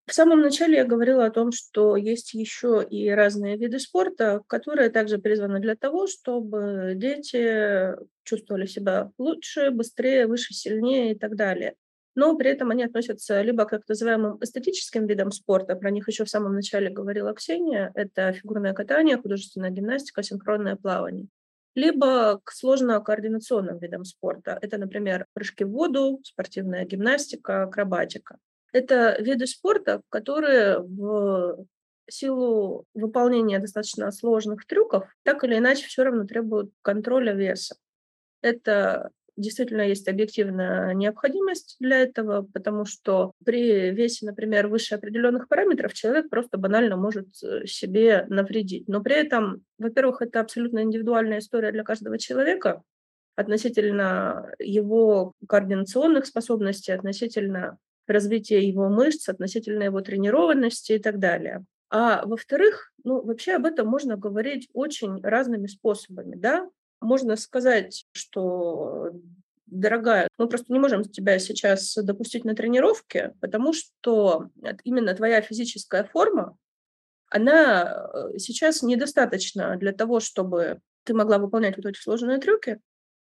[0.10, 4.90] В самом начале я говорила о том, что есть еще и разные виды спорта, которые
[4.90, 11.76] также призваны для того, чтобы дети чувствовали себя лучше, быстрее, выше, сильнее и так далее.
[12.16, 16.26] Но при этом они относятся либо к так называемым эстетическим видам спорта, про них еще
[16.26, 21.28] в самом начале говорила Ксения, это фигурное катание, художественная гимнастика, синхронное плавание,
[21.76, 24.58] либо к сложно-координационным видам спорта.
[24.60, 28.40] Это, например, прыжки в воду, спортивная гимнастика, акробатика.
[28.72, 31.66] Это виды спорта, которые в
[32.10, 37.76] силу выполнения достаточно сложных трюков так или иначе все равно требуют контроля веса.
[38.42, 45.94] Это действительно есть объективная необходимость для этого, потому что при весе, например, выше определенных параметров
[45.94, 48.88] человек просто банально может э, себе навредить.
[48.88, 52.84] Но при этом, во-первых, это абсолютно индивидуальная история для каждого человека
[53.36, 57.78] относительно его координационных способностей, относительно
[58.10, 61.66] развития его мышц, относительно его тренированности и так далее.
[61.90, 66.70] А во-вторых, ну, вообще об этом можно говорить очень разными способами, да.
[67.02, 69.12] Можно сказать, что
[69.66, 74.50] дорогая, мы просто не можем тебя сейчас допустить на тренировке, потому что
[74.84, 76.58] именно твоя физическая форма,
[77.30, 82.80] она э, сейчас недостаточна для того, чтобы ты могла выполнять вот эти сложные трюки,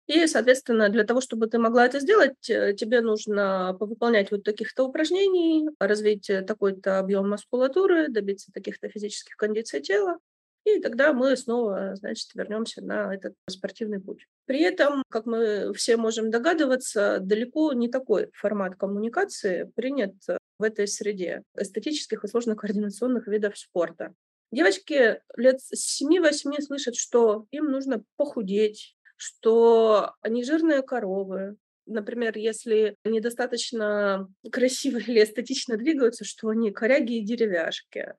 [0.08, 4.84] и, соответственно, для того, чтобы ты могла это сделать, э, тебе нужно повыполнять вот таких-то
[4.84, 10.18] упражнений, развить э, такой-то объем мускулатуры, добиться таких-то физических кондиций тела,
[10.64, 14.26] и тогда мы снова, значит, вернемся на этот спортивный путь.
[14.46, 20.14] При этом, как мы все можем догадываться, далеко не такой формат коммуникации принят
[20.58, 24.14] в этой среде эстетических и сложно-координационных видов спорта.
[24.50, 31.56] Девочки лет с 7-8 слышат, что им нужно похудеть, что они жирные коровы.
[31.86, 38.14] Например, если они достаточно красиво или эстетично двигаются, что они коряги и деревяшки.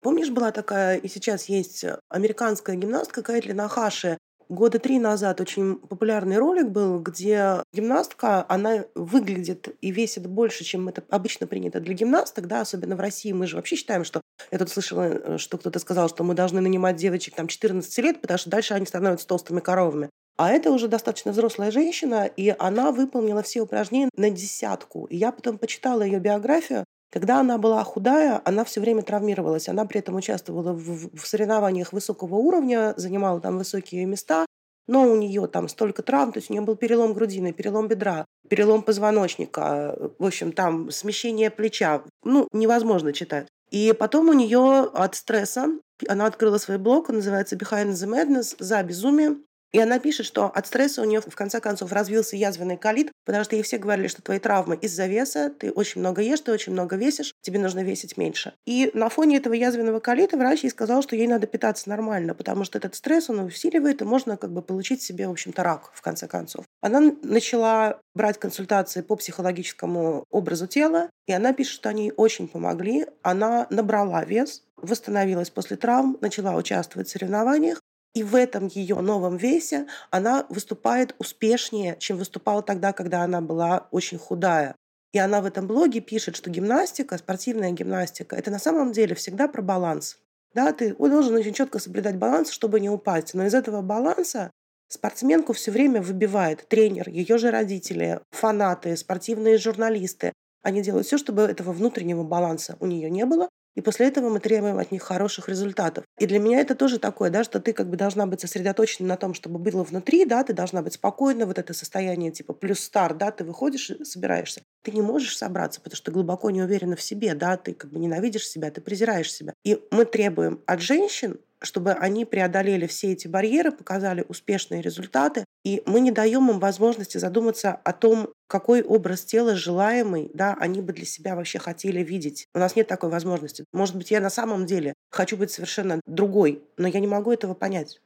[0.00, 4.16] Помнишь, была такая, и сейчас есть э, американская гимнастка Кэтлин Ахаши,
[4.48, 10.88] года три назад очень популярный ролик был, где гимнастка, она выглядит и весит больше, чем
[10.88, 13.32] это обычно принято для гимнасток, да, особенно в России.
[13.32, 14.20] Мы же вообще считаем, что
[14.50, 18.20] я тут слышала, э, что кто-то сказал, что мы должны нанимать девочек там 14 лет,
[18.20, 20.10] потому что дальше они становятся толстыми коровами.
[20.36, 25.06] А это уже достаточно взрослая женщина, и она выполнила все упражнения на десятку.
[25.06, 29.68] И я потом почитала ее биографию, когда она была худая, она все время травмировалась.
[29.68, 34.46] Она при этом участвовала в, в соревнованиях высокого уровня, занимала там высокие места,
[34.86, 38.24] но у нее там столько травм, то есть у нее был перелом грудины, перелом бедра,
[38.48, 42.02] перелом позвоночника, в общем, там смещение плеча.
[42.24, 43.48] Ну, невозможно читать.
[43.70, 45.68] И потом у нее от стресса
[46.08, 49.38] она открыла свой блог, он называется Behind the Madness, за безумие.
[49.72, 53.44] И она пишет, что от стресса у нее в конце концов развился язвенный колит, потому
[53.44, 56.72] что ей все говорили, что твои травмы из-за веса, ты очень много ешь, ты очень
[56.72, 58.54] много весишь, тебе нужно весить меньше.
[58.66, 62.64] И на фоне этого язвенного колита врач ей сказал, что ей надо питаться нормально, потому
[62.64, 66.00] что этот стресс, он усиливает, и можно как бы получить себе, в общем-то, рак, в
[66.00, 66.64] конце концов.
[66.80, 72.48] Она начала брать консультации по психологическому образу тела, и она пишет, что они ей очень
[72.48, 73.06] помогли.
[73.22, 77.80] Она набрала вес, восстановилась после травм, начала участвовать в соревнованиях,
[78.18, 83.86] и в этом ее новом весе она выступает успешнее, чем выступала тогда, когда она была
[83.92, 84.74] очень худая.
[85.12, 89.46] И она в этом блоге пишет, что гимнастика, спортивная гимнастика, это на самом деле всегда
[89.46, 90.18] про баланс.
[90.52, 93.34] Да, ты должен очень четко соблюдать баланс, чтобы не упасть.
[93.34, 94.50] Но из этого баланса
[94.88, 100.32] Спортсменку все время выбивает тренер, ее же родители, фанаты, спортивные журналисты.
[100.62, 104.40] Они делают все, чтобы этого внутреннего баланса у нее не было, и после этого мы
[104.40, 106.04] требуем от них хороших результатов.
[106.18, 109.16] И для меня это тоже такое, да, что ты как бы должна быть сосредоточена на
[109.16, 113.14] том, чтобы было внутри, да, ты должна быть спокойна, вот это состояние типа плюс стар,
[113.14, 114.62] да, ты выходишь и собираешься.
[114.82, 117.92] Ты не можешь собраться, потому что ты глубоко не уверена в себе, да, ты как
[117.92, 119.54] бы ненавидишь себя, ты презираешь себя.
[119.62, 125.82] И мы требуем от женщин чтобы они преодолели все эти барьеры, показали успешные результаты, и
[125.86, 130.92] мы не даем им возможности задуматься о том, какой образ тела желаемый, да, они бы
[130.92, 132.46] для себя вообще хотели видеть.
[132.54, 133.64] У нас нет такой возможности.
[133.72, 137.54] Может быть, я на самом деле хочу быть совершенно другой, но я не могу этого
[137.54, 138.00] понять.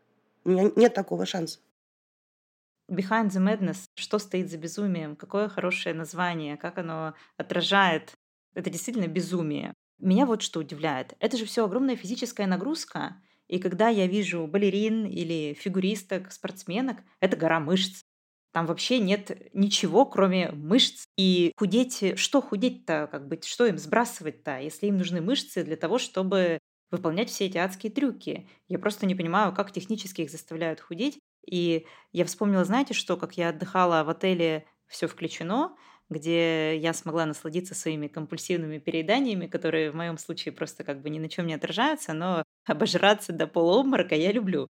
[0.45, 1.61] У меня нет такого шанса.
[2.91, 3.85] Behind the Madness.
[3.95, 5.17] Что стоит за безумием?
[5.17, 6.57] Какое хорошее название?
[6.57, 8.13] Как оно отражает?
[8.55, 9.73] Это действительно безумие.
[9.99, 11.15] Меня вот что удивляет.
[11.21, 13.17] Это же все огромная физическая нагрузка.
[13.53, 18.01] И когда я вижу балерин или фигуристок, спортсменок, это гора мышц.
[18.55, 21.05] Там вообще нет ничего, кроме мышц.
[21.19, 25.99] И худеть, что худеть-то, как бы, что им сбрасывать-то, если им нужны мышцы для того,
[25.99, 26.61] чтобы
[26.91, 28.49] выполнять все эти адские трюки.
[28.69, 31.19] Я просто не понимаю, как технически их заставляют худеть.
[31.47, 35.77] И я вспомнила, знаете что, как я отдыхала в отеле «Все включено»,
[36.09, 41.19] где я смогла насладиться своими компульсивными перееданиями, которые в моем случае просто как бы ни
[41.19, 44.69] на чем не отражаются, но обожраться до полуобморока я люблю.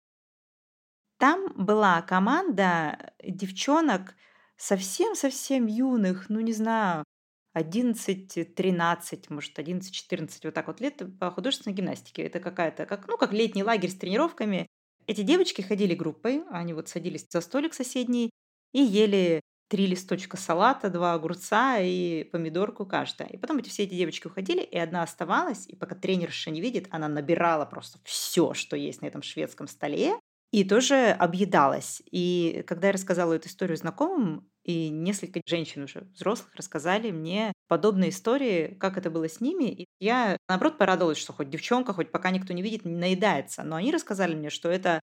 [1.18, 4.14] Там была команда девчонок
[4.56, 7.04] совсем-совсем юных, ну не знаю,
[7.52, 12.22] 11-13, может, 11-14, вот так вот лет по художественной гимнастике.
[12.22, 14.66] Это какая-то, как, ну, как летний лагерь с тренировками.
[15.06, 18.30] Эти девочки ходили группой, они вот садились за столик соседний
[18.72, 23.28] и ели три листочка салата, два огурца и помидорку каждая.
[23.28, 26.88] И потом эти все эти девочки уходили, и одна оставалась, и пока тренерша не видит,
[26.90, 30.14] она набирала просто все, что есть на этом шведском столе,
[30.50, 32.02] и тоже объедалась.
[32.10, 38.10] И когда я рассказала эту историю знакомым, и несколько женщин уже взрослых рассказали мне подобные
[38.10, 39.64] истории, как это было с ними.
[39.70, 43.62] И я, наоборот, порадовалась, что хоть девчонка, хоть пока никто не видит, не наедается.
[43.62, 45.00] Но они рассказали мне, что это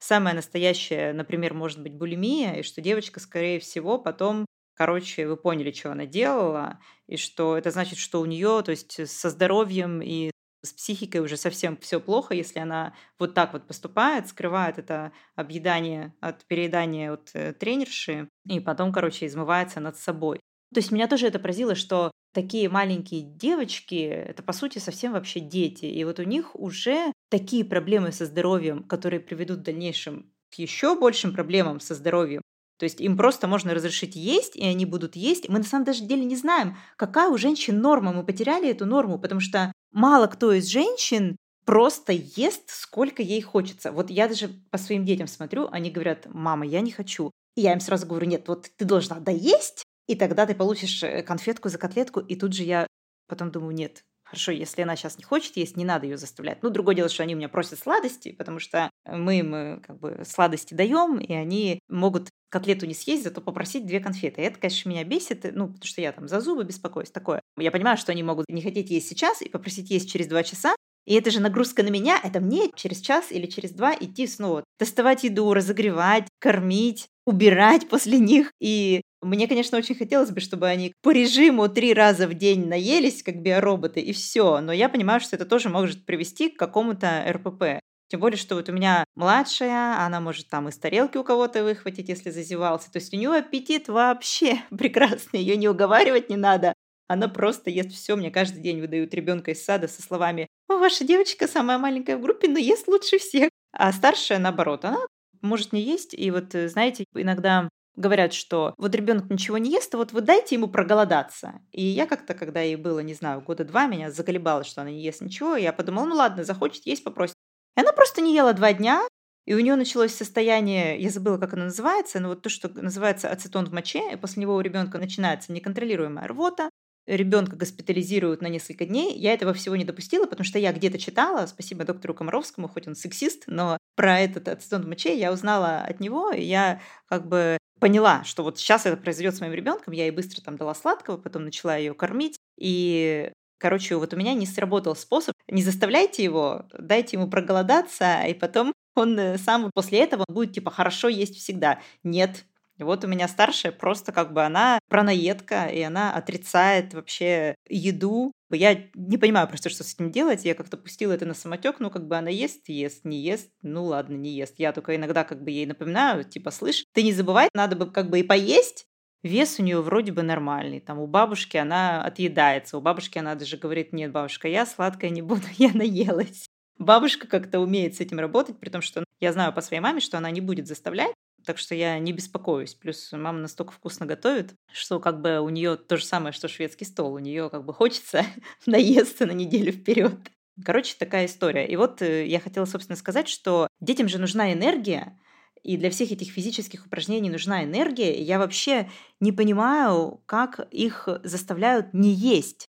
[0.00, 4.46] самая настоящая, например, может быть булимия, и что девочка, скорее всего, потом
[4.80, 9.06] короче, вы поняли, что она делала, и что это значит, что у нее, то есть
[9.10, 10.30] со здоровьем и
[10.62, 16.14] с психикой уже совсем все плохо, если она вот так вот поступает, скрывает это объедание
[16.20, 20.40] от переедания от э, тренерши, и потом, короче, измывается над собой.
[20.72, 25.40] То есть меня тоже это поразило, что такие маленькие девочки, это по сути совсем вообще
[25.40, 25.84] дети.
[25.84, 30.98] И вот у них уже такие проблемы со здоровьем, которые приведут в дальнейшем к еще
[30.98, 32.42] большим проблемам со здоровьем.
[32.78, 35.48] То есть им просто можно разрешить есть, и они будут есть.
[35.48, 38.12] Мы на самом деле не знаем, какая у женщин норма.
[38.12, 43.92] Мы потеряли эту норму, потому что мало кто из женщин просто ест, сколько ей хочется.
[43.92, 47.30] Вот я даже по своим детям смотрю, они говорят, мама, я не хочу.
[47.54, 51.22] И я им сразу говорю, нет, вот ты должна доесть, и тогда ты получишь э,
[51.22, 52.86] конфетку за котлетку, и тут же я
[53.28, 56.62] потом думаю, нет, Хорошо, если она сейчас не хочет есть, не надо ее заставлять.
[56.62, 59.98] Ну, другое дело, что они у меня просят сладости, потому что мы им э, как
[59.98, 64.40] бы сладости даем, и они могут котлету не съесть, зато попросить две конфеты.
[64.40, 67.40] И это, конечно, меня бесит, ну, потому что я там за зубы беспокоюсь, такое.
[67.58, 70.76] Я понимаю, что они могут не хотеть есть сейчас и попросить есть через два часа,
[71.06, 74.62] и это же нагрузка на меня, это мне через час или через два идти снова
[74.78, 78.52] доставать еду, разогревать, кормить, убирать после них.
[78.60, 83.22] И мне, конечно, очень хотелось бы, чтобы они по режиму три раза в день наелись,
[83.22, 84.60] как биороботы, и все.
[84.60, 87.80] Но я понимаю, что это тоже может привести к какому-то РПП.
[88.08, 92.08] Тем более, что вот у меня младшая, она может там из тарелки у кого-то выхватить,
[92.08, 92.90] если зазевался.
[92.90, 96.74] То есть у нее аппетит вообще прекрасный, ее не уговаривать не надо.
[97.06, 98.16] Она просто ест все.
[98.16, 102.20] Мне каждый день выдают ребенка из сада со словами «О, ваша девочка самая маленькая в
[102.20, 103.50] группе, но ест лучше всех».
[103.72, 104.98] А старшая, наоборот, она
[105.42, 106.14] может не есть.
[106.14, 110.20] И вот, э, знаете, иногда говорят, что вот ребенок ничего не ест, а вот вы
[110.20, 111.60] дайте ему проголодаться.
[111.72, 115.02] И я как-то, когда ей было, не знаю, года два, меня заколебало, что она не
[115.02, 117.36] ест ничего, и я подумала, ну ладно, захочет есть, попросит.
[117.76, 119.06] И она просто не ела два дня,
[119.46, 123.28] и у нее началось состояние, я забыла, как оно называется, но вот то, что называется
[123.28, 126.70] ацетон в моче, и после него у ребенка начинается неконтролируемая рвота,
[127.06, 129.16] ребенка госпитализируют на несколько дней.
[129.18, 132.94] Я этого всего не допустила, потому что я где-то читала, спасибо доктору Комаровскому, хоть он
[132.94, 138.24] сексист, но про этот ацетон в я узнала от него, и я как бы поняла,
[138.24, 141.44] что вот сейчас это произойдет с моим ребенком, я ей быстро там дала сладкого, потом
[141.44, 145.34] начала ее кормить, и Короче, вот у меня не сработал способ.
[145.46, 150.70] Не заставляйте его, дайте ему проголодаться, и потом он э, сам после этого будет типа
[150.70, 151.80] хорошо есть всегда.
[152.02, 152.46] Нет,
[152.84, 158.32] Вот у меня старшая просто как бы она пронаедка, и она отрицает вообще еду.
[158.50, 160.44] Я не понимаю просто, что с этим делать.
[160.44, 163.84] Я как-то пустила это на самотек, ну как бы она ест, ест, не ест, ну
[163.84, 164.54] ладно, не ест.
[164.58, 168.10] Я только иногда как бы ей напоминаю, типа, слышь, ты не забывай, надо бы как
[168.10, 168.86] бы и поесть,
[169.22, 170.80] Вес у нее вроде бы нормальный.
[170.80, 172.78] Там у бабушки она отъедается.
[172.78, 176.46] У бабушки она даже говорит, нет, бабушка, я сладкое не буду, я наелась.
[176.78, 180.16] Бабушка как-то умеет с этим работать, при том, что я знаю по своей маме, что
[180.16, 181.12] она не будет заставлять,
[181.44, 182.74] так что я не беспокоюсь.
[182.74, 186.84] Плюс мама настолько вкусно готовит, что как бы у нее то же самое, что шведский
[186.84, 187.14] стол.
[187.14, 188.24] У нее как бы хочется
[188.66, 190.18] наесться на неделю вперед.
[190.64, 191.66] Короче, такая история.
[191.66, 195.18] И вот э, я хотела, собственно, сказать, что детям же нужна энергия,
[195.62, 198.14] и для всех этих физических упражнений нужна энергия.
[198.14, 198.88] И я вообще
[199.20, 202.66] не понимаю, как их заставляют не есть.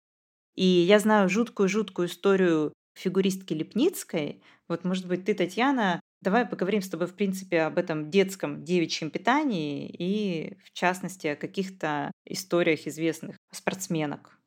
[0.57, 4.43] И я знаю жуткую-жуткую историю фигуристки Лепницкой.
[4.69, 9.11] Вот, может быть, ты, Татьяна, Давай поговорим с тобой, в принципе, об этом детском девичьем
[9.11, 14.39] питании и, в частности, о каких-то историях известных спортсменок.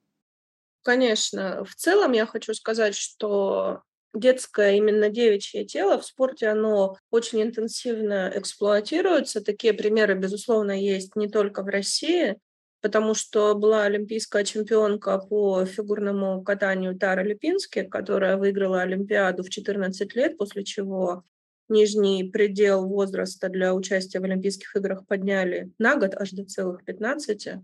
[0.83, 1.63] Конечно.
[1.63, 3.81] В целом я хочу сказать, что
[4.13, 9.41] детское именно девичье тело в спорте, оно очень интенсивно эксплуатируется.
[9.41, 12.37] Такие примеры, безусловно, есть не только в России,
[12.81, 20.13] потому что была олимпийская чемпионка по фигурному катанию Тара Липински, которая выиграла Олимпиаду в 14
[20.15, 21.23] лет, после чего
[21.69, 27.55] нижний предел возраста для участия в Олимпийских играх подняли на год аж до целых 15.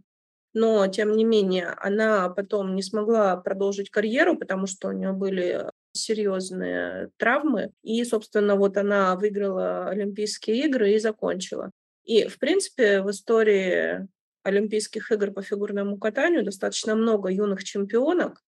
[0.53, 5.69] Но, тем не менее, она потом не смогла продолжить карьеру, потому что у нее были
[5.91, 7.71] серьезные травмы.
[7.83, 11.71] И, собственно, вот она выиграла Олимпийские игры и закончила.
[12.03, 14.07] И, в принципе, в истории
[14.43, 18.41] Олимпийских игр по фигурному катанию достаточно много юных чемпионок,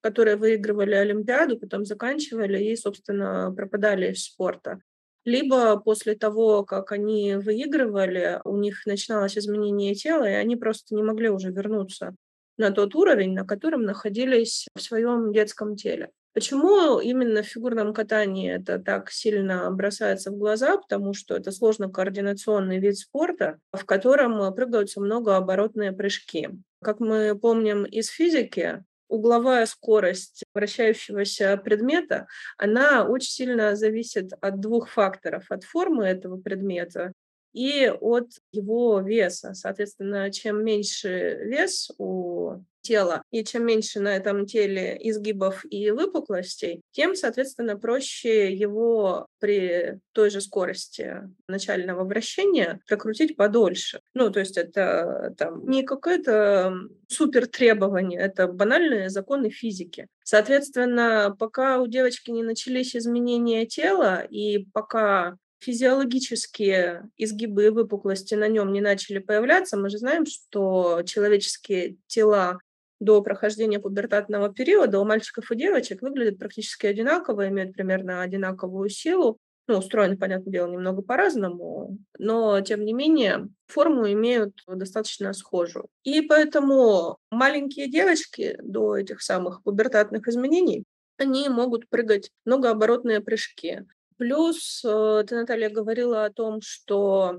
[0.00, 4.80] которые выигрывали Олимпиаду, потом заканчивали и, собственно, пропадали из спорта
[5.28, 11.02] либо после того, как они выигрывали, у них начиналось изменение тела, и они просто не
[11.02, 12.14] могли уже вернуться
[12.56, 16.10] на тот уровень, на котором находились в своем детском теле.
[16.32, 20.78] Почему именно в фигурном катании это так сильно бросается в глаза?
[20.78, 26.48] Потому что это сложно координационный вид спорта, в котором прыгаются многооборотные прыжки.
[26.82, 34.88] Как мы помним из физики, угловая скорость вращающегося предмета, она очень сильно зависит от двух
[34.88, 35.46] факторов.
[35.50, 37.12] От формы этого предмета
[37.52, 39.54] и от его веса.
[39.54, 42.58] Соответственно, чем меньше вес у
[42.88, 50.00] тела, и чем меньше на этом теле изгибов и выпуклостей, тем, соответственно, проще его при
[50.12, 54.00] той же скорости начального вращения прокрутить подольше.
[54.14, 56.74] Ну, то есть это там не какое-то
[57.08, 60.06] супер требование, это банальные законы физики.
[60.24, 68.48] Соответственно, пока у девочки не начались изменения тела, и пока физиологические изгибы и выпуклости на
[68.48, 72.58] нем не начали появляться, мы же знаем, что человеческие тела
[73.00, 79.38] до прохождения пубертатного периода у мальчиков и девочек выглядят практически одинаково, имеют примерно одинаковую силу.
[79.66, 85.88] Ну, устроены, понятное дело, немного по-разному, но, тем не менее, форму имеют достаточно схожую.
[86.04, 90.84] И поэтому маленькие девочки до этих самых пубертатных изменений
[91.18, 93.80] они могут прыгать многооборотные прыжки.
[94.16, 97.38] Плюс э, ты, Наталья, говорила о том, что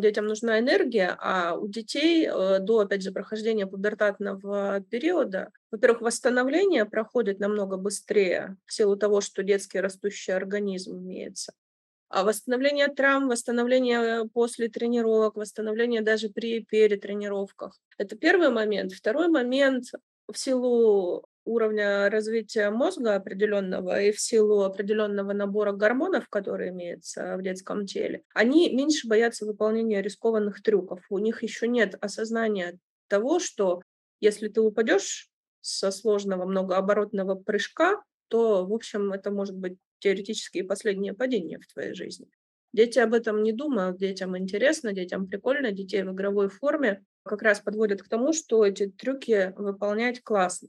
[0.00, 6.84] детям нужна энергия, а у детей э, до, опять же, прохождения пубертатного периода, во-первых, восстановление
[6.84, 11.52] проходит намного быстрее в силу того, что детский растущий организм имеется.
[12.08, 17.80] А восстановление травм, восстановление после тренировок, восстановление даже при перетренировках.
[17.98, 18.92] Это первый момент.
[18.92, 19.86] Второй момент
[20.30, 27.42] в силу уровня развития мозга определенного и в силу определенного набора гормонов, которые имеются в
[27.42, 31.00] детском теле, они меньше боятся выполнения рискованных трюков.
[31.10, 32.78] У них еще нет осознания
[33.08, 33.82] того, что
[34.20, 35.28] если ты упадешь
[35.60, 41.66] со сложного многооборотного прыжка, то, в общем, это может быть теоретически и последнее падение в
[41.66, 42.28] твоей жизни.
[42.72, 47.60] Дети об этом не думают, детям интересно, детям прикольно, детей в игровой форме как раз
[47.60, 50.68] подводят к тому, что эти трюки выполнять классно.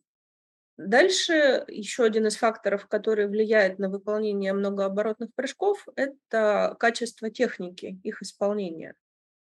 [0.78, 8.22] Дальше еще один из факторов, который влияет на выполнение многооборотных прыжков, это качество техники, их
[8.22, 8.96] исполнения.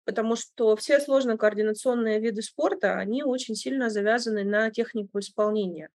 [0.05, 5.89] Потому что все сложно-координационные виды спорта, они очень сильно завязаны на технику исполнения.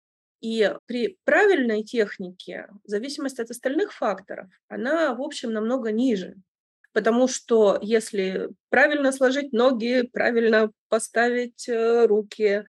[0.42, 6.36] И при правильной технике зависимость от остальных факторов, она, в общем, намного ниже.
[6.94, 12.66] Потому что если правильно сложить ноги, правильно поставить э, руки,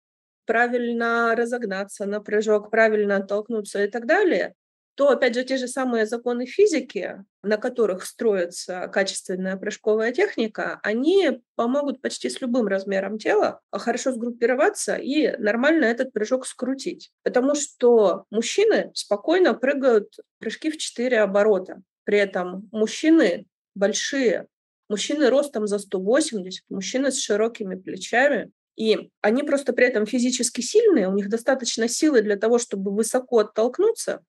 [0.46, 4.54] правильно разогнаться на прыжок, правильно оттолкнуться и так далее,
[4.96, 11.42] то, опять же, те же самые законы физики, на которых строится качественная прыжковая техника, они
[11.56, 17.12] помогут почти с любым размером тела хорошо сгруппироваться и нормально этот прыжок скрутить.
[17.24, 21.82] Потому что мужчины спокойно прыгают прыжки в 4 оборота.
[22.06, 24.48] При этом мужчины большие,
[24.88, 31.08] мужчины ростом за 180, мужчины с широкими плечами, и они просто при этом физически сильные,
[31.08, 34.24] у них достаточно силы для того, чтобы высоко оттолкнуться,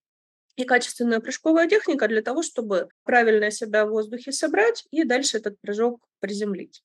[0.57, 5.61] и качественная прыжковая техника для того, чтобы правильно себя в воздухе собрать и дальше этот
[5.61, 6.82] прыжок приземлить.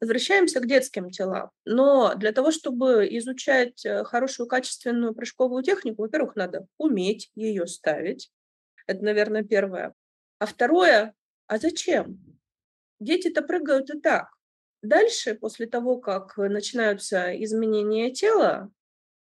[0.00, 1.50] Возвращаемся к детским телам.
[1.64, 8.32] Но для того, чтобы изучать э, хорошую качественную прыжковую технику, во-первых, надо уметь ее ставить.
[8.86, 9.94] Это, наверное, первое.
[10.40, 11.14] А второе,
[11.46, 12.18] а зачем?
[12.98, 14.32] Дети-то прыгают и так.
[14.82, 18.70] Дальше, после того, как начинаются изменения тела,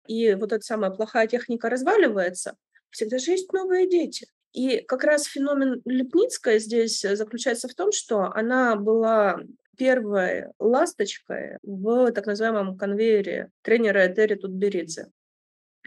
[0.08, 2.56] и вот эта самая плохая техника разваливается,
[2.92, 4.28] всегда же есть новые дети.
[4.54, 9.40] И как раз феномен Лепницкая здесь заключается в том, что она была
[9.78, 15.08] первой ласточкой в так называемом конвейере тренера Этери Тутберидзе.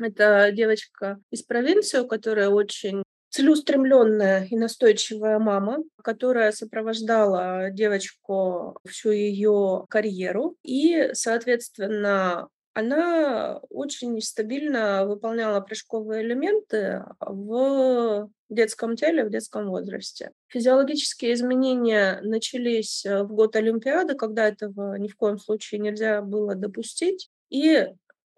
[0.01, 9.11] Это девочка из провинции, у которой очень целеустремленная и настойчивая мама, которая сопровождала девочку всю
[9.12, 10.57] ее карьеру.
[10.62, 20.31] И, соответственно, она очень стабильно выполняла прыжковые элементы в детском теле, в детском возрасте.
[20.49, 27.28] Физиологические изменения начались в год Олимпиады, когда этого ни в коем случае нельзя было допустить.
[27.49, 27.89] И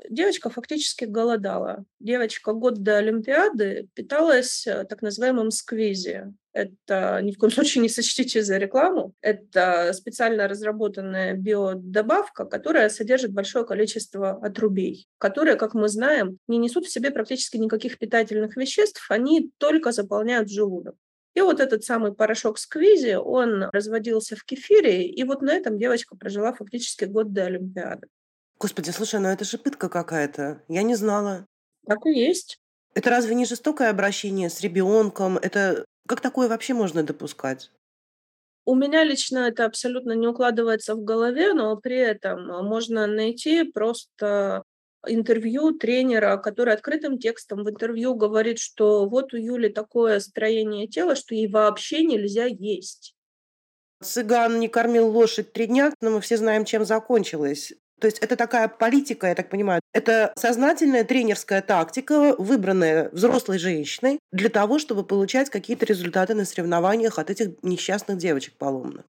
[0.08, 1.84] девочка фактически голодала.
[2.00, 6.32] Девочка год до Олимпиады питалась э, так называемым сквизи.
[6.52, 9.14] Это ни в коем случае не сочтите за рекламу.
[9.20, 16.86] Это специально разработанная биодобавка, которая содержит большое количество отрубей, которые, как мы знаем, не несут
[16.86, 20.94] в себе практически никаких питательных веществ, они только заполняют желудок.
[21.34, 26.14] И вот этот самый порошок сквизи, он разводился в кефире, и вот на этом девочка
[26.14, 28.08] прожила фактически год до Олимпиады.
[28.62, 30.62] Господи, слушай, ну это же пытка какая-то.
[30.68, 31.46] Я не знала.
[31.84, 32.60] Так и есть.
[32.94, 35.36] Это разве не жестокое обращение с ребенком?
[35.36, 37.72] Это как такое вообще можно допускать?
[38.64, 44.62] У меня лично это абсолютно не укладывается в голове, но при этом можно найти просто
[45.08, 51.16] интервью тренера, который открытым текстом в интервью говорит, что вот у Юли такое строение тела,
[51.16, 53.16] что ей вообще нельзя есть.
[54.00, 57.72] Цыган не кормил лошадь три дня, но мы все знаем, чем закончилось.
[58.02, 64.18] То есть это такая политика, я так понимаю, это сознательная тренерская тактика, выбранная взрослой женщиной
[64.32, 69.04] для того, чтобы получать какие-то результаты на соревнованиях от этих несчастных девочек поломных.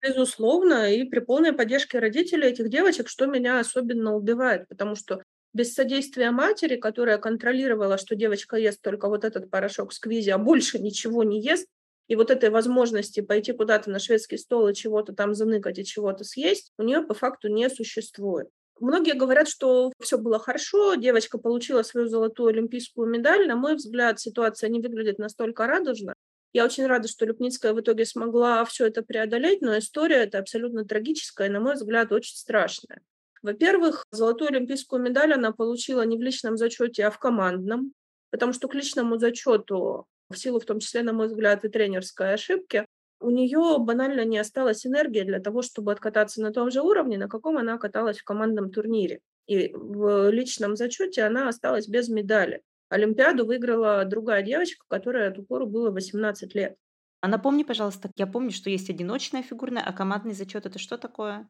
[0.00, 5.22] Безусловно, и при полной поддержке родителей этих девочек, что меня особенно убивает, потому что
[5.52, 10.78] без содействия матери, которая контролировала, что девочка ест только вот этот порошок сквизи, а больше
[10.78, 11.66] ничего не ест,
[12.08, 16.24] и вот этой возможности пойти куда-то на шведский стол и чего-то там заныкать и чего-то
[16.24, 18.48] съесть, у нее по факту не существует.
[18.80, 23.46] Многие говорят, что все было хорошо, девочка получила свою золотую олимпийскую медаль.
[23.46, 26.14] На мой взгляд, ситуация не выглядит настолько радужно.
[26.52, 30.84] Я очень рада, что Люпницкая в итоге смогла все это преодолеть, но история это абсолютно
[30.84, 33.00] трагическая, на мой взгляд, очень страшная.
[33.42, 37.92] Во-первых, золотую олимпийскую медаль она получила не в личном зачете, а в командном,
[38.30, 42.34] потому что к личному зачету в силу в том числе, на мой взгляд, и тренерской
[42.34, 42.86] ошибки,
[43.20, 47.28] у нее банально не осталось энергии для того, чтобы откататься на том же уровне, на
[47.28, 49.20] каком она каталась в командном турнире.
[49.46, 52.62] И в личном зачете она осталась без медали.
[52.88, 56.76] Олимпиаду выиграла другая девочка, которая ту пору было 18 лет.
[57.20, 61.48] А напомни, пожалуйста, я помню, что есть одиночная фигурная, а командный зачет это что такое?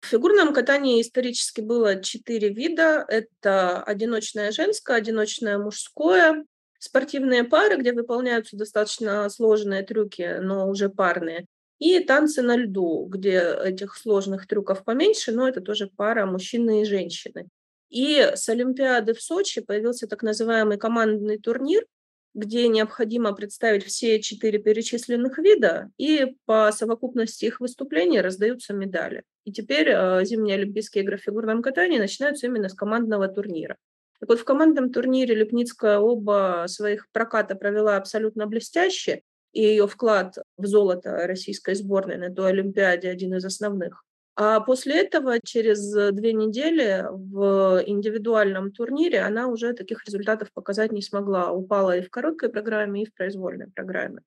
[0.00, 3.04] В фигурном катании исторически было четыре вида.
[3.08, 6.44] Это одиночное женское, одиночное мужское,
[6.78, 11.46] спортивные пары, где выполняются достаточно сложные трюки, но уже парные,
[11.78, 16.84] и танцы на льду, где этих сложных трюков поменьше, но это тоже пара мужчины и
[16.84, 17.48] женщины.
[17.88, 21.86] И с Олимпиады в Сочи появился так называемый командный турнир,
[22.34, 29.22] где необходимо представить все четыре перечисленных вида, и по совокупности их выступлений раздаются медали.
[29.44, 33.76] И теперь э, зимние Олимпийские игры в фигурном катании начинаются именно с командного турнира.
[34.20, 40.36] Так вот, в командном турнире Лепницкая оба своих проката провела абсолютно блестяще, и ее вклад
[40.56, 44.04] в золото российской сборной на той Олимпиаде один из основных.
[44.40, 51.02] А после этого, через две недели в индивидуальном турнире она уже таких результатов показать не
[51.02, 51.50] смогла.
[51.50, 54.20] Упала и в короткой программе, и в произвольной программе.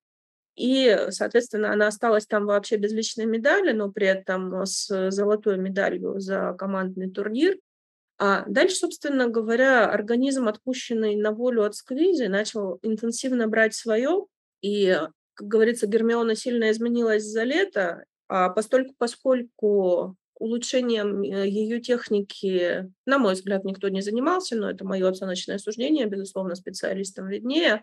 [0.58, 6.20] И, соответственно, она осталась там вообще без личной медали, но при этом с золотой медалью
[6.20, 7.58] за командный турнир.
[8.24, 14.28] А дальше, собственно говоря, организм, отпущенный на волю от сквизи, начал интенсивно брать свое.
[14.62, 14.96] И,
[15.34, 23.18] как говорится, Гермиона сильно изменилась за лето, а постольку, поскольку улучшением э, ее техники, на
[23.18, 27.82] мой взгляд, никто не занимался, но это мое оценочное суждение, безусловно, специалистам виднее,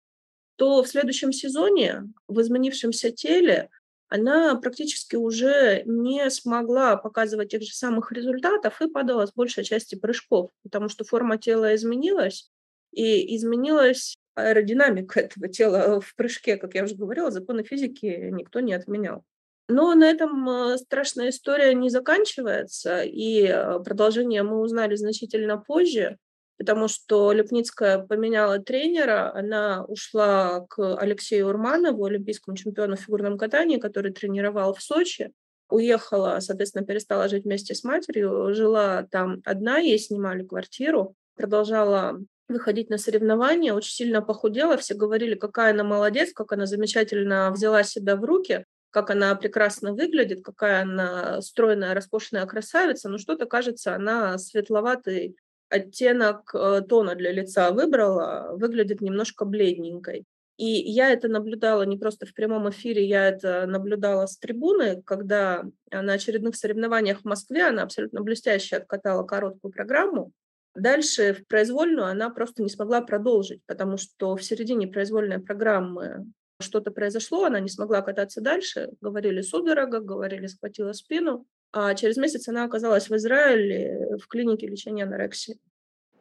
[0.55, 3.71] то в следующем сезоне в изменившемся теле
[4.09, 9.95] она практически уже не смогла показывать тех же самых результатов и падала с большей части
[9.95, 12.51] прыжков, потому что форма тела изменилась,
[12.93, 18.73] и изменилась аэродинамика этого тела в прыжке, как я уже говорила, законы физики никто не
[18.73, 19.25] отменял.
[19.71, 26.17] Но на этом э, страшная история не заканчивается, и э, продолжение мы узнали значительно позже,
[26.59, 33.79] потому что Лепницкая поменяла тренера, она ушла к Алексею Урманову, олимпийскому чемпиону в фигурном катании,
[33.79, 35.33] который тренировал в Сочи,
[35.71, 42.91] уехала, соответственно, перестала жить вместе с матерью, жила там одна, ей снимали квартиру, продолжала выходить
[42.91, 48.17] на соревнования, очень сильно похудела, все говорили, какая она молодец, как она замечательно взяла себя
[48.17, 54.39] в руки, как она прекрасно выглядит, какая она стройная, роскошная красавица, но что-то кажется, она
[54.39, 55.37] светловатый
[55.69, 60.25] оттенок э, тона для лица выбрала, выглядит немножко бледненькой.
[60.59, 65.65] И я это наблюдала не просто в прямом эфире, я это наблюдала с трибуны, когда
[65.93, 70.33] на очередных соревнованиях в Москве она абсолютно блестяще откатала короткую программу.
[70.75, 76.27] Дальше в произвольную она просто не смогла продолжить, потому что в середине произвольной программы
[76.61, 78.91] что-то произошло, она не смогла кататься дальше.
[79.01, 81.47] Говорили судорога, говорили схватила спину.
[81.73, 85.59] А через месяц она оказалась в Израиле в клинике лечения анорексии.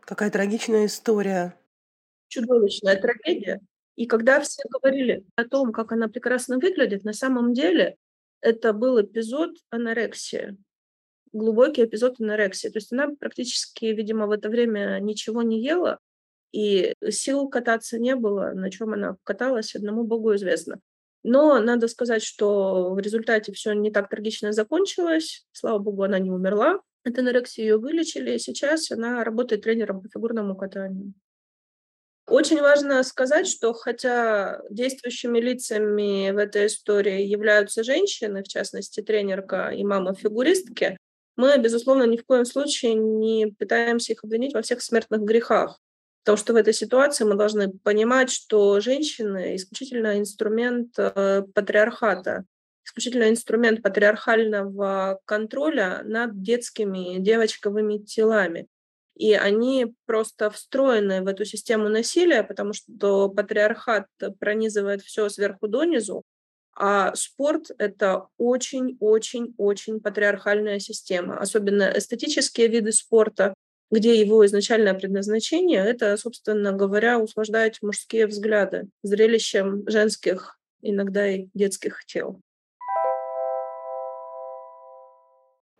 [0.01, 1.55] Какая трагичная история.
[2.27, 3.61] Чудовищная трагедия.
[3.95, 7.97] И когда все говорили о том, как она прекрасно выглядит, на самом деле
[8.41, 10.57] это был эпизод анорексии,
[11.33, 12.69] глубокий эпизод анорексии.
[12.69, 15.99] То есть она практически, видимо, в это время ничего не ела,
[16.51, 20.79] и сил кататься не было, на чем она каталась, одному богу известно.
[21.29, 25.45] Но надо сказать, что в результате все не так трагично закончилось.
[25.51, 26.79] Слава богу, она не умерла.
[27.03, 31.13] От анорексии ее вылечили, сейчас она работает тренером по фигурному катанию.
[32.27, 39.71] Очень важно сказать, что хотя действующими лицами в этой истории являются женщины, в частности тренерка
[39.71, 40.97] и мама фигуристки,
[41.35, 45.77] мы, безусловно, ни в коем случае не пытаемся их обвинить во всех смертных грехах.
[46.27, 52.43] Потому что в этой ситуации мы должны понимать, что женщины исключительно инструмент э, патриархата,
[52.85, 58.67] исключительно инструмент патриархального контроля над детскими девочковыми телами.
[59.15, 64.07] И они просто встроены в эту систему насилия, потому что патриархат
[64.37, 66.23] пронизывает все сверху донизу,
[66.75, 71.39] а спорт— это очень-очень-очень патриархальная система.
[71.39, 73.53] Особенно эстетические виды спорта,
[73.91, 82.05] где его изначальное предназначение— это, собственно говоря, услаждать мужские взгляды зрелищем женских, иногда и детских
[82.05, 82.41] тел.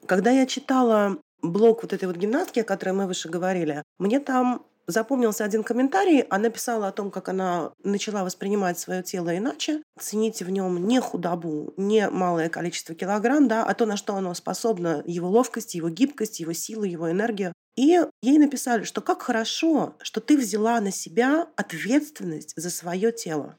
[0.05, 4.65] Когда я читала блог вот этой вот гимнастки, о которой мы выше говорили, мне там
[4.87, 6.21] запомнился один комментарий.
[6.21, 10.99] Она писала о том, как она начала воспринимать свое тело иначе, ценить в нем не
[10.99, 15.89] худобу, не малое количество килограмм, да, а то, на что оно способно, его ловкость, его
[15.89, 17.53] гибкость, его силу, его энергию.
[17.75, 23.57] И ей написали, что как хорошо, что ты взяла на себя ответственность за свое тело.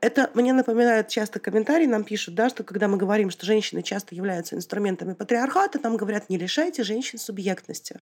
[0.00, 4.14] Это мне напоминает часто комментарии, нам пишут, да, что когда мы говорим, что женщины часто
[4.14, 7.98] являются инструментами патриархата, там говорят, не лишайте женщин субъектности.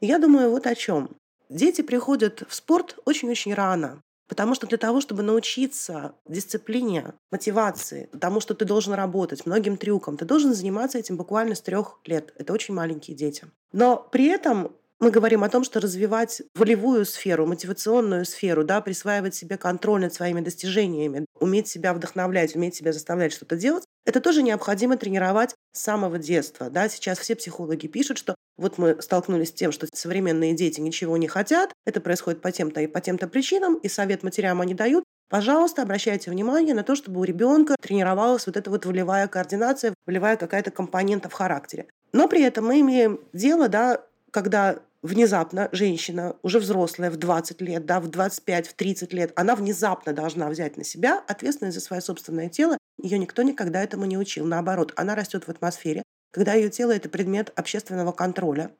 [0.00, 1.16] Я думаю вот о чем.
[1.48, 4.02] Дети приходят в спорт очень-очень рано.
[4.28, 10.18] Потому что для того, чтобы научиться дисциплине, мотивации, тому, что ты должен работать, многим трюкам,
[10.18, 12.34] ты должен заниматься этим буквально с трех лет.
[12.36, 13.46] Это очень маленькие дети.
[13.72, 19.34] Но при этом мы говорим о том, что развивать волевую сферу, мотивационную сферу, да, присваивать
[19.34, 24.42] себе контроль над своими достижениями, уметь себя вдохновлять, уметь себя заставлять что-то делать, это тоже
[24.42, 26.70] необходимо тренировать с самого детства.
[26.70, 26.88] Да.
[26.88, 31.28] Сейчас все психологи пишут, что вот мы столкнулись с тем, что современные дети ничего не
[31.28, 35.82] хотят, это происходит по тем-то и по тем-то причинам, и совет матерям они дают, Пожалуйста,
[35.82, 40.70] обращайте внимание на то, чтобы у ребенка тренировалась вот эта вот волевая координация, волевая какая-то
[40.70, 41.86] компонента в характере.
[42.14, 47.86] Но при этом мы имеем дело, да, когда внезапно женщина, уже взрослая, в 20 лет,
[47.86, 52.02] да, в 25, в 30 лет, она внезапно должна взять на себя ответственность за свое
[52.02, 52.78] собственное тело.
[53.02, 54.46] Ее никто никогда этому не учил.
[54.46, 58.70] Наоборот, она растет в атмосфере, когда ее тело– это предмет общественного контроля,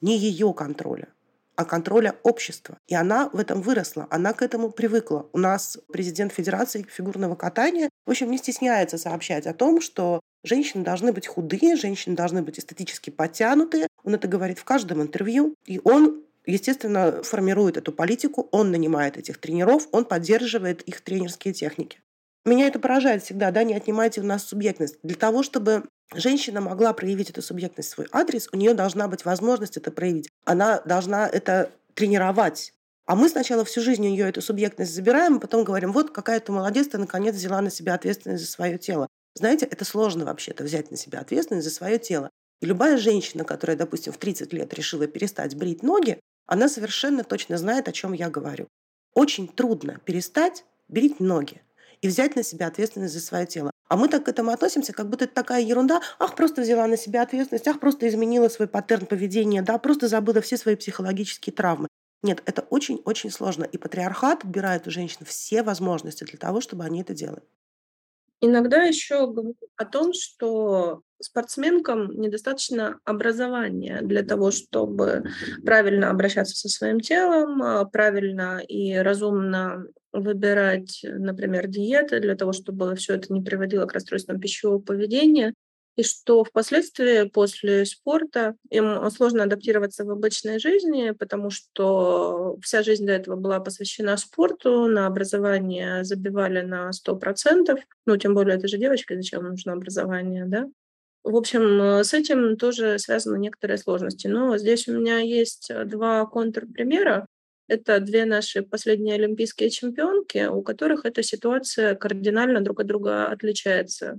[0.00, 1.08] не ее контроля
[1.56, 2.78] а контроля общества.
[2.86, 5.28] И она в этом выросла, она к этому привыкла.
[5.32, 10.84] У нас президент Федерации фигурного катания, в общем, не стесняется сообщать о том, что женщины
[10.84, 13.88] должны быть худые, женщины должны быть эстетически подтянутые.
[14.04, 15.54] Он это говорит в каждом интервью.
[15.66, 22.00] И он естественно, формирует эту политику, он нанимает этих тренеров, он поддерживает их тренерские техники.
[22.44, 24.98] Меня это поражает всегда, да, не отнимайте у нас субъектность.
[25.02, 25.84] Для того, чтобы
[26.14, 30.28] женщина могла проявить эту субъектность в свой адрес, у нее должна быть возможность это проявить.
[30.44, 32.74] Она должна это тренировать.
[33.06, 36.40] А мы сначала всю жизнь у нее эту субъектность забираем, а потом говорим, вот какая
[36.40, 39.08] ты молодец, ты наконец взяла на себя ответственность за свое тело.
[39.34, 42.30] Знаете, это сложно вообще-то взять на себя ответственность за свое тело.
[42.60, 47.58] И любая женщина, которая, допустим, в 30 лет решила перестать брить ноги, она совершенно точно
[47.58, 48.68] знает, о чем я говорю.
[49.14, 51.62] Очень трудно перестать брить ноги
[52.00, 53.70] и взять на себя ответственность за свое тело.
[53.88, 56.00] А мы так к этому относимся, как будто это такая ерунда.
[56.18, 60.40] Ах, просто взяла на себя ответственность, ах, просто изменила свой паттерн поведения, да, просто забыла
[60.40, 61.88] все свои психологические травмы.
[62.22, 63.64] Нет, это очень-очень сложно.
[63.64, 67.42] И патриархат отбирает у женщин все возможности для того, чтобы они это делали.
[68.46, 75.24] Иногда еще говорю о том, что спортсменкам недостаточно образования для того, чтобы
[75.64, 82.94] правильно обращаться со своим телом, а, правильно и разумно выбирать, например, диеты для того, чтобы
[82.96, 85.54] все это не приводило к расстройствам пищевого поведения
[85.96, 93.06] и что впоследствии после спорта им сложно адаптироваться в обычной жизни, потому что вся жизнь
[93.06, 98.78] до этого была посвящена спорту, на образование забивали на 100%, ну, тем более это же
[98.78, 100.68] девочка, зачем нужно образование, да?
[101.22, 104.26] В общем, с этим тоже связаны некоторые сложности.
[104.26, 107.26] Но здесь у меня есть два контрпримера.
[107.66, 114.18] Это две наши последние олимпийские чемпионки, у которых эта ситуация кардинально друг от друга отличается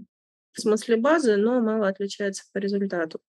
[0.55, 3.19] в смысле базы, но мало отличается по результату.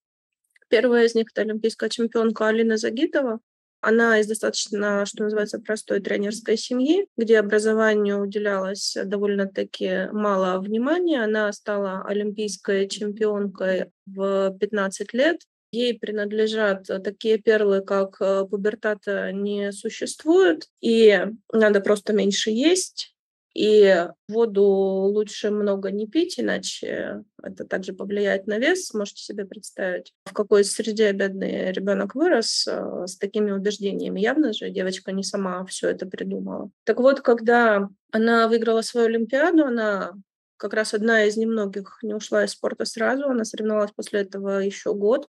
[0.68, 3.40] Первая из них— это олимпийская чемпионка Алина Загитова.
[3.80, 11.22] Она из достаточно, что называется, простой тренерской семьи, где образованию уделялось довольно-таки мало внимания.
[11.22, 15.42] Она стала олимпийской чемпионкой в 15 лет.
[15.72, 23.15] Ей принадлежат такие перлы, как э, пубертата не существует, и надо просто меньше есть,
[23.56, 28.92] и воду лучше много не пить, иначе это также повлияет на вес.
[28.92, 34.20] Можете себе представить, в какой среде бедный ребенок вырос э, с такими убеждениями.
[34.20, 36.70] Явно же девочка не сама все это придумала.
[36.84, 40.12] Так вот, когда она выиграла свою Олимпиаду, она
[40.58, 43.24] как раз одна из немногих не ушла из спорта сразу.
[43.24, 45.28] Она соревновалась после этого еще год.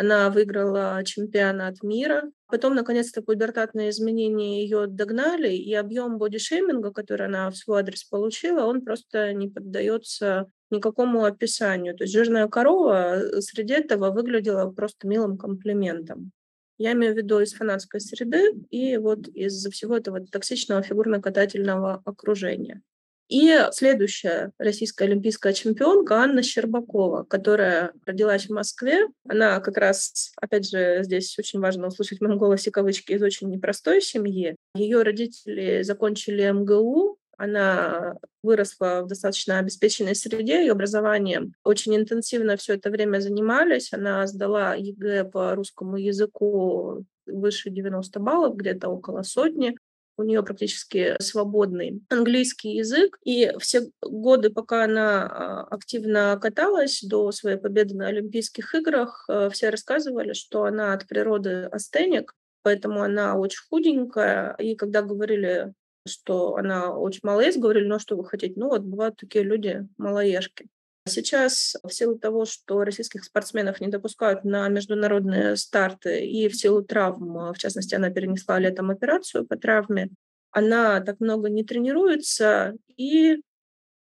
[0.00, 2.30] Она выиграла чемпионат мира.
[2.46, 8.64] Потом, наконец-то, пубертатные изменения ее догнали, и объем бодишейминга, который она в свой адрес получила,
[8.64, 11.96] он просто не поддается никакому описанию.
[11.96, 16.30] То есть жирная корова э, среди этого выглядела просто милым комплиментом.
[16.78, 22.82] Я имею в виду из фанатской среды и вот из-за всего этого токсичного фигурно-катательного окружения.
[23.28, 29.06] И следующая российская олимпийская чемпионка Анна Щербакова, которая родилась в Москве.
[29.28, 33.50] Она как раз, опять же, здесь очень важно услышать в моем голосе кавычки, из очень
[33.50, 34.56] непростой семьи.
[34.74, 42.74] Ее родители закончили МГУ, она выросла в достаточно обеспеченной среде, и образованием очень интенсивно все
[42.74, 43.92] это время занимались.
[43.92, 49.76] Она сдала ЕГЭ по русскому языку выше 90 баллов, где-то около сотни
[50.18, 53.18] у нее практически свободный английский язык.
[53.24, 59.48] И все годы, пока она а, активно каталась до своей победы на Олимпийских играх, э,
[59.52, 64.54] все рассказывали, что она от природы астеник, поэтому она очень худенькая.
[64.58, 65.72] И когда говорили,
[66.06, 68.54] что она очень малоест, говорили, ну а что вы хотите?
[68.56, 70.66] Ну вот бывают такие люди, малоежки.
[71.08, 76.82] Сейчас в силу того, что российских спортсменов не допускают на международные старты и в силу
[76.82, 80.10] травм, в частности, она перенесла летом операцию по травме,
[80.50, 83.40] она так много не тренируется, и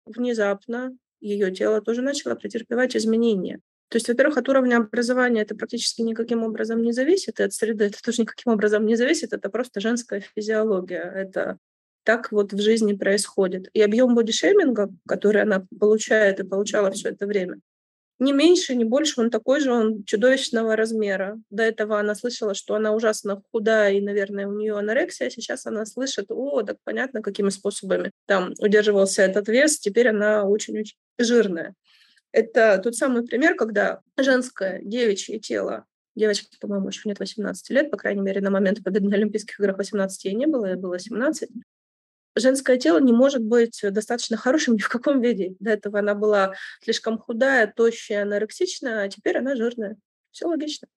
[0.06, 3.60] внезапно ее тело тоже начало претерпевать изменения.
[3.88, 7.84] То есть, во-первых, от уровня образования это практически никаким образом не зависит, и от среды
[7.84, 11.02] это тоже никаким образом не зависит, это просто женская физиология.
[11.02, 11.58] Это
[12.04, 13.68] так вот в жизни происходит.
[13.72, 17.60] И объем бодишейминга, который она получает и получала все это время,
[18.18, 21.40] не меньше, не больше, он такой же, он чудовищного размера.
[21.50, 25.28] До этого она слышала, что она ужасно худая, и, наверное, у нее анорексия.
[25.28, 30.96] Сейчас она слышит, о, так понятно, какими способами там удерживался этот вес, теперь она очень-очень
[31.18, 31.74] жирная.
[32.30, 35.84] Это тот самый пример, когда женское девичье тело
[36.14, 39.78] Девочке, по-моему, еще нет 18 лет, по крайней мере, на момент победы на Олимпийских играх
[39.78, 41.48] 18 ей не было, ей было 17
[42.36, 45.54] женское тело не может быть достаточно хорошим ни в каком виде.
[45.60, 49.96] До этого она была слишком худая, тощая, анорексичная, а теперь она жирная.
[50.30, 50.88] Все логично.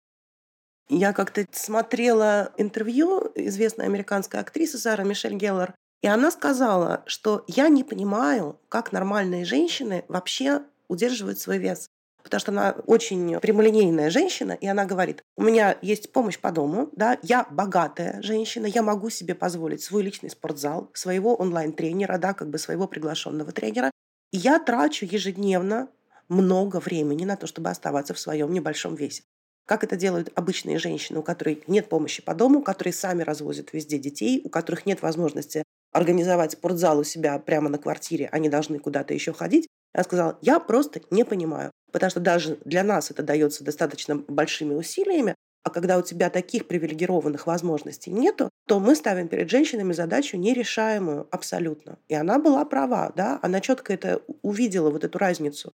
[0.87, 7.69] Я как-то смотрела интервью известной американской актрисы Сара Мишель Геллер, и она сказала, что я
[7.69, 11.89] не понимаю, как нормальные женщины вообще удерживают свой вес.
[12.25, 16.89] Потому что она очень прямолинейная женщина, и она говорит, у меня есть помощь по дому,
[16.93, 22.49] да, я богатая женщина, я могу себе позволить свой личный спортзал, своего онлайн-тренера, да, как
[22.49, 23.91] бы своего приглашенного тренера,
[24.31, 25.87] и я трачу ежедневно
[26.27, 29.21] много времени на то, чтобы оставаться в своем небольшом весе.
[29.67, 33.99] Как это делают обычные женщины, у которых нет помощи по дому, которые сами развозят везде
[33.99, 39.13] детей, у которых нет возможности организовать спортзал у себя прямо на квартире, они должны куда-то
[39.13, 39.67] еще ходить.
[39.93, 44.73] Я сказала, я просто не понимаю, потому что даже для нас это дается достаточно большими
[44.73, 45.33] усилиями,
[45.63, 51.25] а когда у тебя таких привилегированных возможностей нету, то мы ставим перед женщинами задачу нерешаемую
[51.31, 51.97] абсолютно.
[52.09, 55.71] И она была права, да, она четко это увидела, вот эту разницу.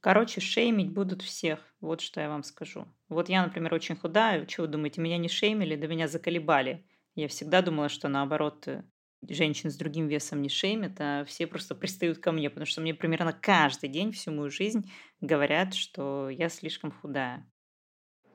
[0.00, 1.60] Короче, шеймить будут всех.
[1.80, 2.88] Вот что я вам скажу.
[3.08, 4.44] Вот я, например, очень худая.
[4.44, 6.84] Чего вы думаете, меня не шеймили, да меня заколебали.
[7.14, 8.82] Я всегда думала, что наоборот, э,
[9.26, 12.94] женщин с другим весом не шеймят, а все просто пристают ко мне, потому что мне
[12.94, 14.90] примерно каждый день всю мою жизнь
[15.20, 17.46] говорят, что я слишком худая.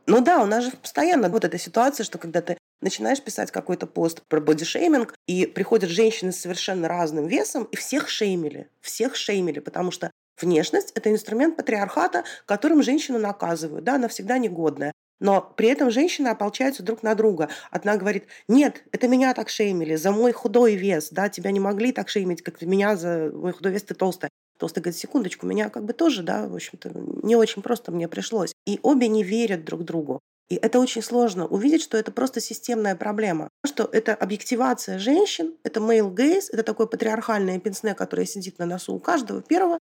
[0.06, 3.88] Ну да, у нас же постоянно вот эта ситуация, что когда ты начинаешь писать какой-то
[3.88, 9.60] пост про бодишейминг, и приходят женщины с совершенно разным весом, и всех шеймили, всех шеймили,
[9.60, 14.92] потому что внешность– это инструмент патриархата, которым женщину наказывают, да, она всегда негодная.
[15.24, 17.48] Но при этом женщины ополчаются друг на друга.
[17.72, 21.94] Одна говорит, нет, это меня так шеймили за мой худой вес, да, тебя не могли
[21.94, 24.30] так шеймить, как меня за мой худой вес, ты толстая.
[24.60, 26.92] Толстая говорит, секундочку, меня как бы тоже, да, в общем-то,
[27.24, 28.52] не очень просто мне пришлось.
[28.68, 30.20] И обе не верят друг другу.
[30.50, 33.48] И это очень сложно увидеть, что это просто системная проблема.
[33.66, 38.94] Что это объективация женщин, это male gaze, это такое патриархальное пенсне, которое сидит на носу
[38.94, 39.80] у каждого первого,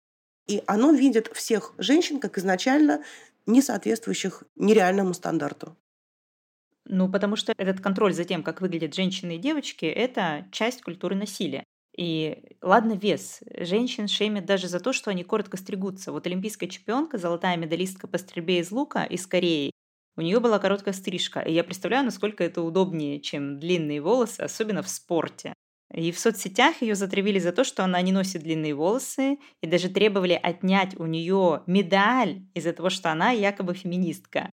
[0.50, 3.04] и оно видит всех женщин как изначально
[3.50, 5.76] не соответствующих нереальному стандарту.
[6.86, 11.14] Ну, потому что этот контроль за тем, как выглядят женщины и девочки, это часть культуры
[11.14, 11.64] насилия.
[11.96, 13.40] И ладно вес.
[13.58, 16.12] Женщин шеймят даже за то, что они коротко стригутся.
[16.12, 19.72] Вот олимпийская чемпионка, золотая медалистка по стрельбе из лука из Кореи,
[20.16, 21.40] у нее была короткая стрижка.
[21.40, 25.54] И я представляю, насколько это удобнее, чем длинные волосы, особенно в спорте.
[25.92, 29.88] И в соцсетях ее затравили за то, что она не носит длинные волосы, и даже
[29.88, 34.50] требовали отнять у нее медаль из-за того, что она якобы феминистка.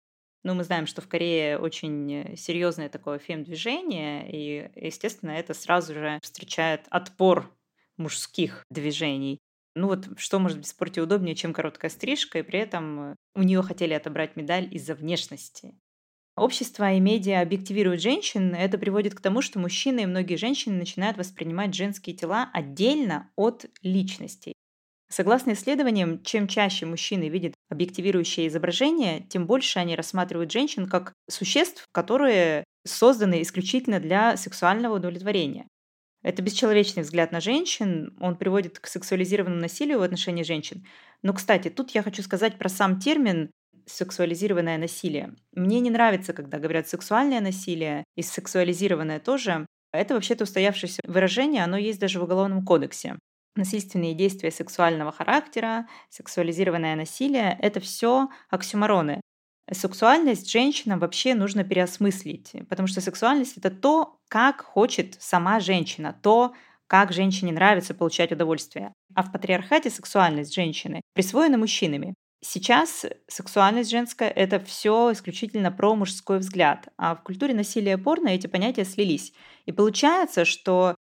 [0.45, 6.19] Ну, мы знаем, что в Корее очень серьезное такое фем-движение, и, естественно, это сразу же
[6.23, 7.51] встречает отпор
[7.97, 9.39] мужских движений.
[9.75, 13.43] Ну вот что может быть в спорте удобнее, чем короткая стрижка, и при этом у
[13.43, 15.75] нее хотели отобрать медаль из-за внешности.
[16.37, 21.19] Общество и медиа объективируют женщин, это приводит к тому, что мужчины и многие женщины начинают
[21.19, 24.55] воспринимать женские тела отдельно от личностей.
[25.11, 31.85] Согласно исследованиям, чем чаще мужчины видят объективирующее изображение, тем больше они рассматривают женщин как существ,
[31.93, 35.69] которые созданы исключительно для сексуального удовлетворения.
[36.23, 40.87] Это бесчеловечный взгляд на женщин, он приводит к сексуализированному насилию в отношении женщин.
[41.21, 43.51] Но, кстати, тут я хочу сказать про сам термин
[43.87, 45.35] сексуализированное насилие.
[45.53, 49.67] Мне не нравится, когда говорят сексуальное насилие и сексуализированное тоже.
[49.93, 53.19] Это вообще-то устоявшееся выражение, оно есть даже в Уголовном кодексе.
[53.55, 59.21] Насильственные действия сексуального характера, сексуализированное насилие– это все оксюмороны.
[59.71, 66.55] Сексуальность женщинам вообще нужно переосмыслить, потому что сексуальность– это то, как хочет сама женщина, то,
[66.87, 68.93] как женщине нравится получать удовольствие.
[69.15, 72.15] А в патриархате сексуальность женщины присвоена мужчинами.
[72.45, 78.49] Сейчас сексуальность женская– это все исключительно про мужской взгляд, а в культуре насилия порно эти
[78.49, 79.33] понятия слились.
[79.65, 80.97] И получается, что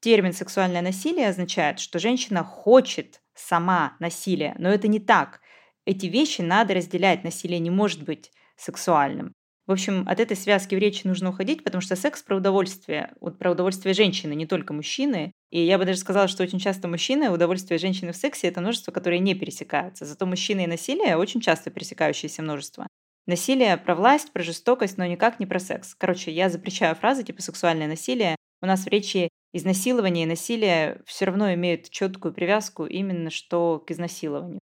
[0.00, 5.42] термин «сексуальное насилие» означает, что женщина хочет сама насилия, но это не так.
[5.84, 9.35] Эти вещи надо разделять, насилие не может быть сексуальным.
[9.66, 13.36] В общем, от этой связки в речи нужно уходить, потому что секс про удовольствие, вот
[13.36, 15.32] про удовольствие женщины, не только мужчины.
[15.50, 18.92] И я бы даже сказала, что очень часто мужчины, удовольствие женщины в сексе– это множество,
[18.92, 20.04] которые не пересекаются.
[20.04, 22.86] Зато мужчины и насилие– очень часто пересекающиеся множество.
[23.26, 25.96] Насилие про власть, про жестокость, но никак не про секс.
[25.96, 28.36] Короче, я запрещаю фразы типа «сексуальное насилие».
[28.62, 33.90] У нас в речи изнасилование и насилие все равно имеют четкую привязку именно что к
[33.90, 34.60] изнасилованию.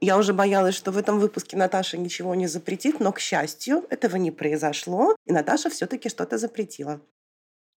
[0.00, 4.16] Я уже боялась, что в этом выпуске Наташа ничего не запретит, но, к счастью, этого
[4.16, 7.02] не произошло, и Наташа все-таки что-то запретила.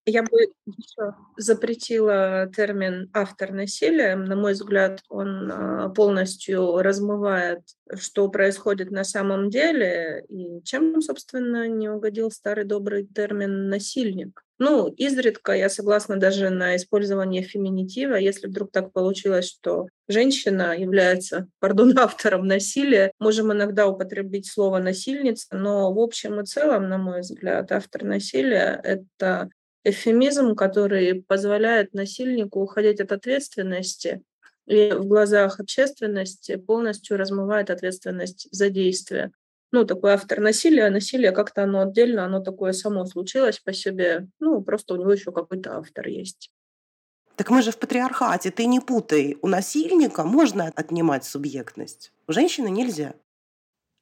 [0.06, 4.16] Я бы еще запретила термин «автор насилия».
[4.18, 7.62] На мой взгляд, он а, полностью размывает,
[7.96, 14.44] что происходит на самом деле, и чем, собственно, не угодил старый добрый термин «насильник».
[14.60, 21.48] Ну, изредка я согласна даже на использование феминитива, если вдруг так получилось, что женщина является,
[21.60, 23.14] пардон, автором насилия.
[23.20, 28.80] Можем иногда употребить слово «насильница», но в общем и целом, на мой взгляд, автор насилия—
[28.84, 29.50] это
[29.84, 34.22] эвфемизм, который позволяет насильнику уходить от ответственности
[34.66, 39.32] и в глазах общественности полностью размывает ответственность за действия.
[39.72, 44.62] Ну, такой автор насилия, насилие как-то оно отдельно, оно такое само случилось по себе, ну,
[44.62, 46.52] просто у него еще какой-то автор есть.
[47.36, 49.38] Так мы же в патриархате, ты не путай.
[49.42, 53.16] У насильника можно отнимать субъектность, у женщины нельзя.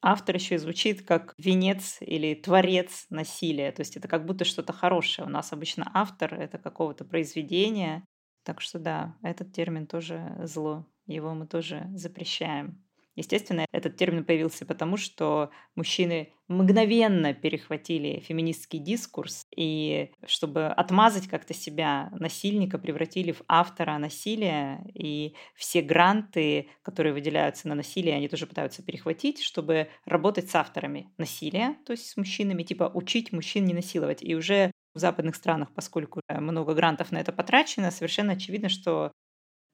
[0.04, 3.70] Автор еще и звучит как венец или творец насилия.
[3.70, 5.26] То есть это как будто что-то хорошее.
[5.28, 8.04] У нас обычно автор— это какого-то произведения.
[8.44, 10.86] Так что да, этот термин тоже зло.
[11.06, 12.81] Его мы тоже запрещаем.
[13.14, 21.52] Естественно, этот термин появился потому, что мужчины мгновенно перехватили феминистский дискурс и, чтобы отмазать как-то
[21.54, 28.46] себя, насильника превратили в автора насилия, и все гранты, которые выделяются на насилие, они тоже
[28.46, 33.74] пытаются перехватить, чтобы работать с авторами насилия, то есть с мужчинами, типа учить мужчин не
[33.74, 34.22] насиловать.
[34.22, 39.12] И уже в западных странах, поскольку много грантов на это потрачено, совершенно очевидно, что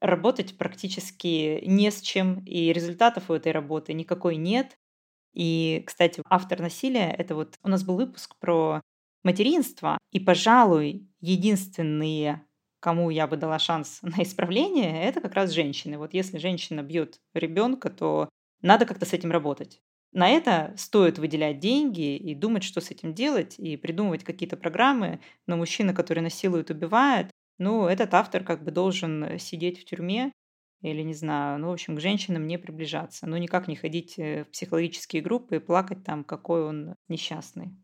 [0.01, 4.77] работать практически не с чем, и результатов у этой работы никакой нет.
[5.33, 8.81] И, кстати, автор насилия, это вот у нас был выпуск про
[9.23, 12.45] материнство, и, пожалуй, единственные,
[12.79, 15.97] кому я бы дала шанс на исправление, это как раз женщины.
[15.97, 18.29] Вот если женщина бьет ребенка, то
[18.61, 19.81] надо как-то с этим работать.
[20.11, 25.19] На это стоит выделять деньги и думать, что с этим делать, и придумывать какие-то программы.
[25.45, 27.29] Но мужчина, который насилует, убивает,
[27.59, 30.31] ну, этот автор как бы должен э, сидеть в тюрьме
[30.81, 33.27] или, не знаю, ну, в общем, к женщинам не приближаться.
[33.27, 37.75] Ну, никак не ходить э, в психологические группы и плакать там, какой он несчастный.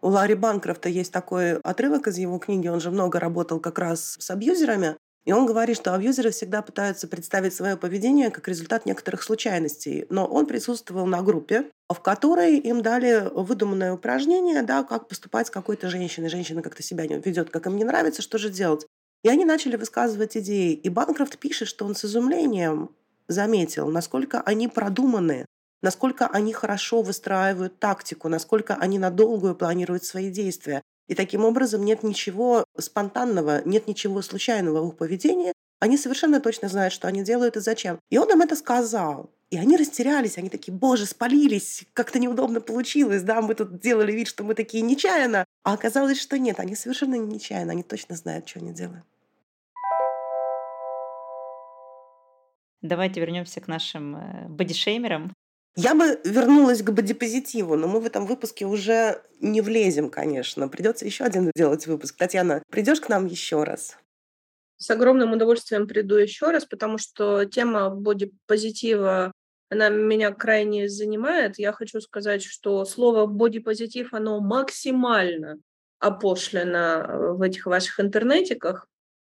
[0.00, 4.16] У Ларри Банкрофта есть такой отрывок из его книги, он же много работал как раз
[4.20, 9.22] с абьюзерами, и он говорит, что абьюзеры всегда пытаются представить свое поведение как результат некоторых
[9.22, 10.06] случайностей.
[10.10, 15.50] Но он присутствовал на группе, в которой им дали выдуманное упражнение, да, как поступать с
[15.50, 16.28] какой-то женщиной.
[16.28, 18.86] Женщина как-то себя не ведет, как им не нравится, что же делать.
[19.22, 20.74] И они начали высказывать идеи.
[20.74, 22.90] И Банкрофт пишет, что он с изумлением
[23.26, 25.46] заметил, насколько они продуманы,
[25.82, 30.82] насколько они хорошо выстраивают тактику, насколько они надолго планируют свои действия.
[31.08, 35.52] И таким образом нет ничего спонтанного, нет ничего случайного в их поведении.
[35.80, 37.98] Они совершенно точно знают, что они делают и зачем.
[38.10, 39.30] И он им это сказал.
[39.50, 44.26] И они растерялись, они такие, боже, спалились, как-то неудобно получилось, да, мы тут делали вид,
[44.26, 45.44] что мы такие нечаянно.
[45.62, 49.04] А оказалось, что нет, они совершенно не нечаянно, они точно знают, что они делают.
[52.80, 55.32] Давайте вернемся к нашим э, бодишеймерам.
[55.76, 60.68] Я бы вернулась к бодипозитиву, но мы в этом выпуске уже не влезем, конечно.
[60.68, 62.16] Придется еще один делать выпуск.
[62.16, 63.96] Татьяна, придешь к нам еще раз?
[64.76, 69.32] С огромным удовольствием приду еще раз, потому что тема бодипозитива
[69.68, 71.58] она меня крайне занимает.
[71.58, 75.58] Я хочу сказать, что слово бодипозитив, оно максимально
[75.98, 78.86] опошлено в этих ваших интернетиках.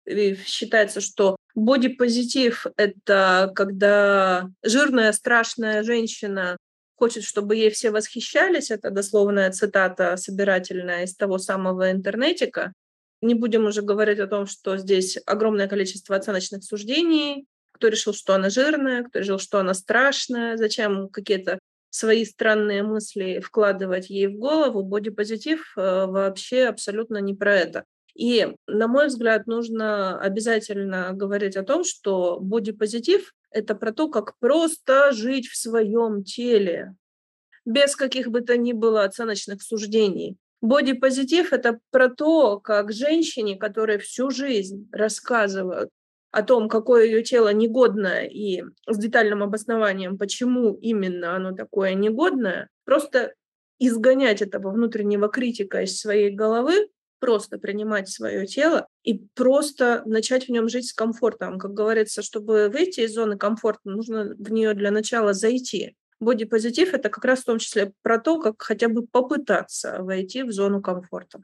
[0.08, 6.58] Считается, что Бодипозитив— это когда жирная, страшная женщина
[6.98, 8.72] хочет, чтобы ей все восхищались.
[8.72, 12.74] Это дословная цитата собирательная из того самого интернетика.
[13.22, 17.48] Не будем уже говорить о том, что здесь огромное количество оценочных суждений.
[17.72, 23.40] Кто решил, что она жирная, кто решил, что она страшная, зачем какие-то свои странные мысли
[23.40, 24.84] вкладывать ей в голову.
[24.84, 27.86] Бодипозитив э, вообще абсолютно не про это.
[28.16, 34.38] И, на мой взгляд, нужно обязательно говорить о том, что бодипозитив— это про то, как
[34.40, 36.96] просто жить в своем теле,
[37.66, 40.38] без каких бы то ни было оценочных суждений.
[40.62, 45.90] Бодипозитив— это про то, как женщине, которая всю жизнь рассказывают
[46.32, 52.70] о том, какое ее тело негодное и с детальным обоснованием, почему именно оно такое негодное,
[52.86, 53.34] просто
[53.78, 56.88] изгонять этого внутреннего критика из своей головы
[57.20, 61.60] просто принимать свое тело и просто начать в нем жить с комфортом.
[61.60, 65.96] Как говорится, чтобы выйти из зоны комфорта, нужно в нее для начала зайти.
[66.20, 70.52] Бодипозитив— это как раз в том числе про то, как хотя бы попытаться войти в
[70.52, 71.44] зону комфорта.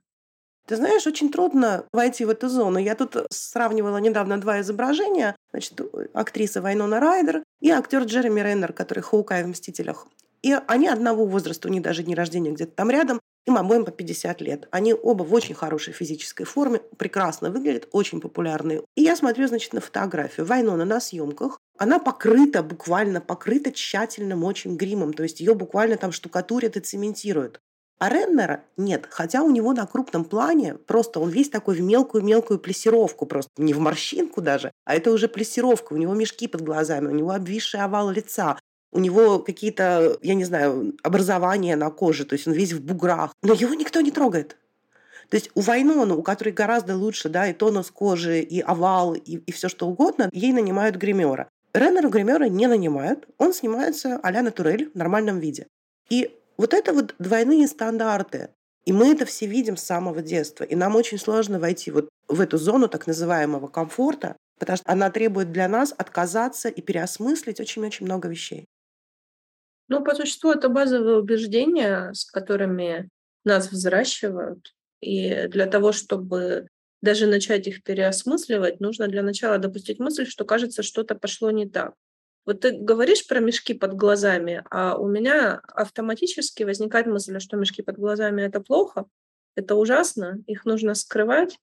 [0.67, 2.79] Ты знаешь, очень трудно войти в эту зону.
[2.79, 5.35] Я тут сравнивала недавно два изображения.
[5.51, 5.81] Значит,
[6.13, 10.07] актриса Вайнона Райдер и актер Джереми Рейнер, который Хоукай в «Мстителях».
[10.41, 13.19] И они одного возраста, у них даже день рождения где-то там рядом.
[13.47, 14.67] Им обоим по 50 лет.
[14.71, 18.83] Они оба в очень хорошей физической форме, прекрасно выглядят, очень популярные.
[18.95, 20.45] И я смотрю, значит, на фотографию.
[20.45, 21.59] Вайнона на съемках.
[21.77, 25.13] Она покрыта, буквально покрыта тщательным очень гримом.
[25.13, 27.59] То есть ее буквально там штукатурят и цементируют.
[28.01, 32.57] А Реннера нет, хотя у него на крупном плане просто он весь такой в мелкую-мелкую
[32.57, 37.09] плессировку, просто не в морщинку даже, а это уже плессировка, у него мешки под глазами,
[37.09, 38.57] у него обвисший овал лица,
[38.91, 43.33] у него какие-то, я не знаю, образования на коже, то есть он весь в буграх.
[43.41, 44.57] Но его никто не трогает.
[45.29, 49.37] То есть у Вайнону, у которой гораздо лучше, да, и тонус кожи, и овал, и,
[49.37, 51.49] и все что угодно, ей нанимают гримера.
[51.73, 55.67] Реннеру гримера не нанимают, он снимается а-ля натурель в нормальном виде.
[56.09, 58.49] И вот это вот двойные стандарты.
[58.83, 60.65] И мы это все видим с самого детства.
[60.65, 65.09] И нам очень сложно войти вот в эту зону так называемого комфорта, потому что она
[65.11, 68.65] требует для нас отказаться и переосмыслить очень-очень много вещей.
[69.91, 73.09] Ну, по существу, это базовые убеждения, с которыми
[73.43, 74.73] нас взращивают.
[75.01, 76.69] И для того, чтобы
[77.01, 81.93] даже начать их переосмысливать, нужно для начала допустить мысль, что кажется, что-то пошло не так.
[82.45, 87.81] Вот ты говоришь про мешки под глазами, а у меня автоматически возникает мысль, что мешки
[87.81, 89.07] под глазами это плохо,
[89.57, 91.59] это ужасно, их нужно скрывать.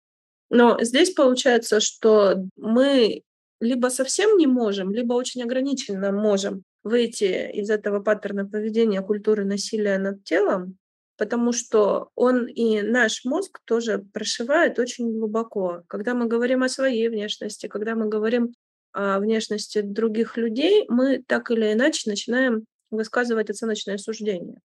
[0.48, 3.22] Но здесь получается, что мы
[3.58, 9.98] либо совсем не можем, либо очень ограниченно можем выйти из этого паттерна поведения культуры насилия
[9.98, 10.78] над телом,
[11.16, 15.82] потому что он и наш мозг тоже прошивает очень глубоко.
[15.86, 18.54] Когда мы говорим о своей внешности, когда мы говорим
[18.92, 24.58] о внешности других людей, мы так или иначе начинаем высказывать оценочное суждение.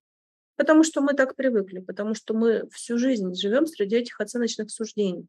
[0.56, 5.28] Потому что мы так привыкли, потому что мы всю жизнь живем среди этих оценочных суждений.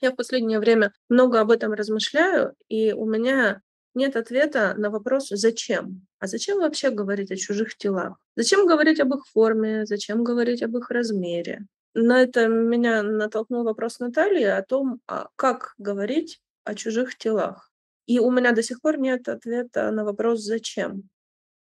[0.00, 3.62] Я в последнее время много об этом размышляю, и у меня
[3.96, 6.06] нет ответа на вопрос «зачем?».
[6.18, 8.18] А зачем вообще говорить о чужих телах?
[8.36, 9.86] Зачем говорить об их форме?
[9.86, 11.66] Зачем говорить об их размере?
[11.94, 17.72] На это меня натолкнул вопрос Натальи о том, а как говорить о чужих телах.
[18.06, 21.08] И у меня до сих пор нет ответа на вопрос «зачем?».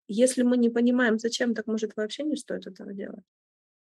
[0.07, 3.23] Если мы не понимаем, зачем, так может вообще не стоит этого делать.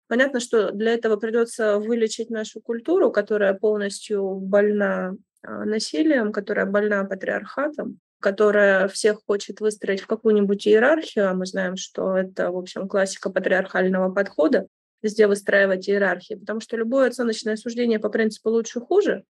[0.08, 7.04] Понятно, что для этого придется вылечить нашу культуру, которая полностью больна а, насилием, которая больна
[7.04, 12.88] патриархатом, которая всех хочет выстроить в какую-нибудь иерархию, а мы знаем, что это, в общем,
[12.88, 14.68] классика патриархального подхода,
[15.02, 19.24] везде выстраивать иерархии, потому что любое оценочное суждение по принципу лучше-хуже,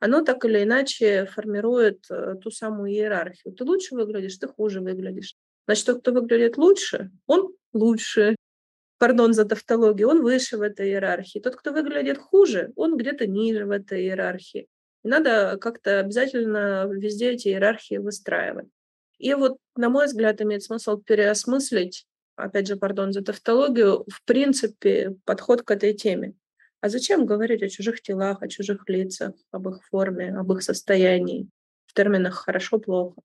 [0.00, 3.52] оно так или иначе формирует э, ту самую иерархию.
[3.52, 5.34] Ты лучше выглядишь, ты хуже выглядишь.
[5.66, 8.36] Значит, тот, кто выглядит лучше, он лучше.
[8.98, 11.38] Пардон за тавтологию, он выше в этой иерархии.
[11.40, 14.66] Тот, кто выглядит хуже, он где-то ниже в этой иерархии.
[15.04, 18.68] Надо как-то обязательно везде эти иерархии выстраивать.
[19.18, 25.16] И вот, на мой взгляд, имеет смысл переосмыслить, опять же, пардон за тавтологию, в принципе,
[25.24, 26.34] подход к этой теме.
[26.80, 31.48] А зачем говорить о чужих телах, о чужих лицах, об их форме, об их состоянии
[31.86, 33.20] в терминах «хорошо-плохо»?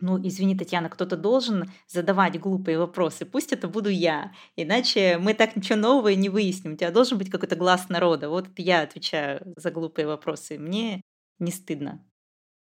[0.00, 3.26] Ну, извини, Татьяна, кто-то должен задавать глупые вопросы.
[3.26, 4.32] Пусть это буду я.
[4.54, 6.74] Иначе мы так ничего нового не выясним.
[6.74, 8.28] У тебя должен быть какой-то глаз народа.
[8.28, 10.56] Вот я отвечаю за глупые вопросы.
[10.56, 11.02] Мне
[11.40, 12.04] не стыдно.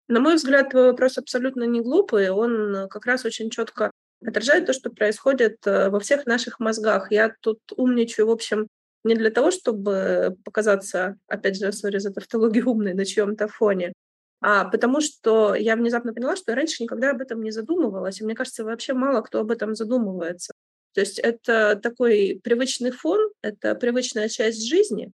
[0.06, 2.30] На мой взгляд, твой вопрос абсолютно не глупый.
[2.30, 3.90] Он как раз очень четко
[4.24, 7.10] отражает то, что происходит э, во всех наших мозгах.
[7.10, 8.68] Я тут умничаю, в общем,
[9.02, 13.92] не для того, чтобы показаться, опять же, сори за тавтологию умной на чьем-то фоне,
[14.46, 18.20] а потому что я внезапно поняла, что я раньше никогда об этом не задумывалась.
[18.20, 20.52] И мне кажется, вообще мало кто об этом задумывается.
[20.92, 25.12] То есть это такой привычный фон, это привычная часть жизни,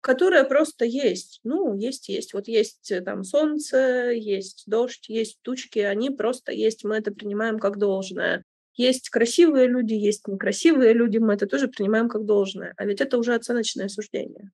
[0.00, 1.40] которая просто есть.
[1.44, 2.32] Ну, есть, есть.
[2.32, 7.58] Вот есть э, там солнце, есть дождь, есть тучки, они просто есть, мы это принимаем
[7.58, 8.42] как должное.
[8.74, 12.72] Есть красивые люди, есть некрасивые люди, мы это тоже принимаем как должное.
[12.78, 14.50] А ведь это уже оценочное суждение.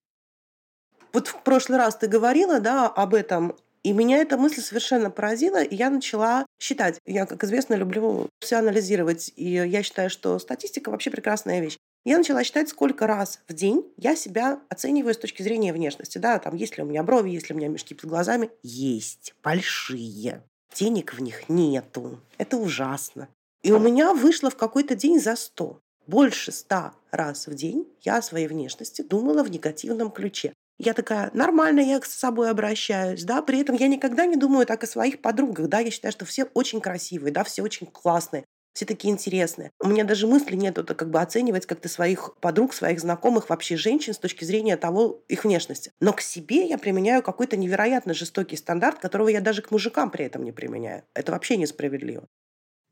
[1.12, 3.56] Вот в прошлый раз ты говорила да, об этом,
[3.88, 7.00] и меня эта мысль совершенно поразила, и я начала считать.
[7.06, 11.78] Я, как известно, люблю все анализировать, и я считаю, что статистика вообще прекрасная вещь.
[12.04, 16.18] Я начала считать, сколько раз в день я себя оцениваю с точки зрения внешности.
[16.18, 18.50] Да, там, есть ли у меня брови, есть ли у меня мешки под глазами.
[18.62, 19.34] Есть.
[19.42, 20.42] Большие.
[20.74, 22.20] Денег в них нету.
[22.36, 23.30] Это ужасно.
[23.62, 25.80] И у меня вышло в какой-то день за сто.
[26.06, 30.52] Больше ста раз в день я о своей внешности думала в негативном ключе.
[30.78, 34.84] Я такая, нормально я с собой обращаюсь, да, при этом я никогда не думаю так
[34.84, 38.44] о своих подругах, да, я считаю, что все очень красивые, да, все очень классные,
[38.74, 39.72] все такие интересные.
[39.80, 43.76] У меня даже мысли нет это как бы оценивать как-то своих подруг, своих знакомых, вообще
[43.76, 45.90] женщин с точки зрения того их внешности.
[46.00, 50.26] Но к себе я применяю какой-то невероятно жестокий стандарт, которого я даже к мужикам при
[50.26, 51.02] этом не применяю.
[51.12, 52.28] Это вообще несправедливо.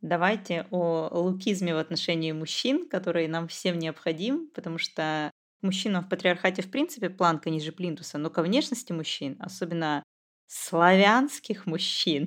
[0.03, 5.31] Давайте о лукизме в отношении мужчин, который нам всем необходим, потому что
[5.63, 10.03] мужчинам в патриархате в принципе планка ниже плинтуса, но ко внешности мужчин, особенно
[10.47, 12.27] славянских мужчин,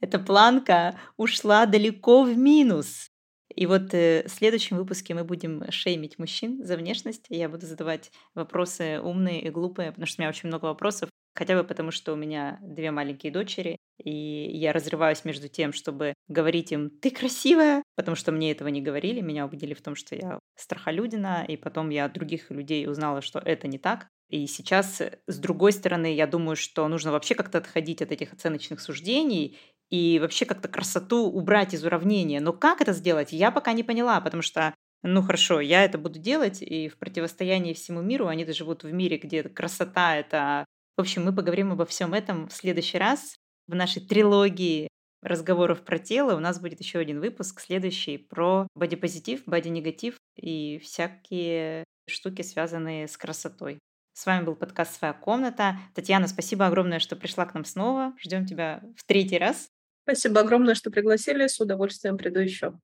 [0.00, 3.10] эта планка ушла далеко в минус.
[3.54, 7.26] И вот э, в следующем выпуске мы будем шеймить мужчин за внешность.
[7.28, 11.09] Я буду задавать вопросы умные и глупые, потому что у меня очень много вопросов.
[11.34, 16.14] Хотя бы потому, что у меня две маленькие дочери, и я разрываюсь между тем, чтобы
[16.28, 20.16] говорить им «ты красивая», потому что мне этого не говорили, меня убедили в том, что
[20.16, 24.08] я страхолюдина, и потом я от других людей узнала, что это не так.
[24.28, 28.32] И сейчас, э, с другой стороны, я думаю, что нужно вообще как-то отходить от этих
[28.32, 29.58] оценочных суждений
[29.90, 32.40] и вообще как-то красоту убрать из уравнения.
[32.40, 36.18] Но как это сделать, я пока не поняла, потому что ну хорошо, я это буду
[36.18, 40.66] делать, и в противостоянии всему миру, они живут в мире, где красота— это...
[41.00, 43.34] В общем, мы поговорим обо всем этом в следующий раз
[43.66, 44.88] в нашей трилогии
[45.22, 46.36] разговоров про тело.
[46.36, 53.16] У нас будет еще один выпуск, следующий, про бодипозитив, боди-негатив и всякие штуки, связанные с
[53.16, 53.78] красотой.
[54.12, 55.78] С вами был подкаст «Своя комната».
[55.94, 58.12] Татьяна, спасибо огромное, что пришла к нам снова.
[58.18, 59.70] Ждем тебя в третий раз.
[60.02, 61.46] Спасибо огромное, что пригласили.
[61.46, 62.74] С удовольствием приду еще.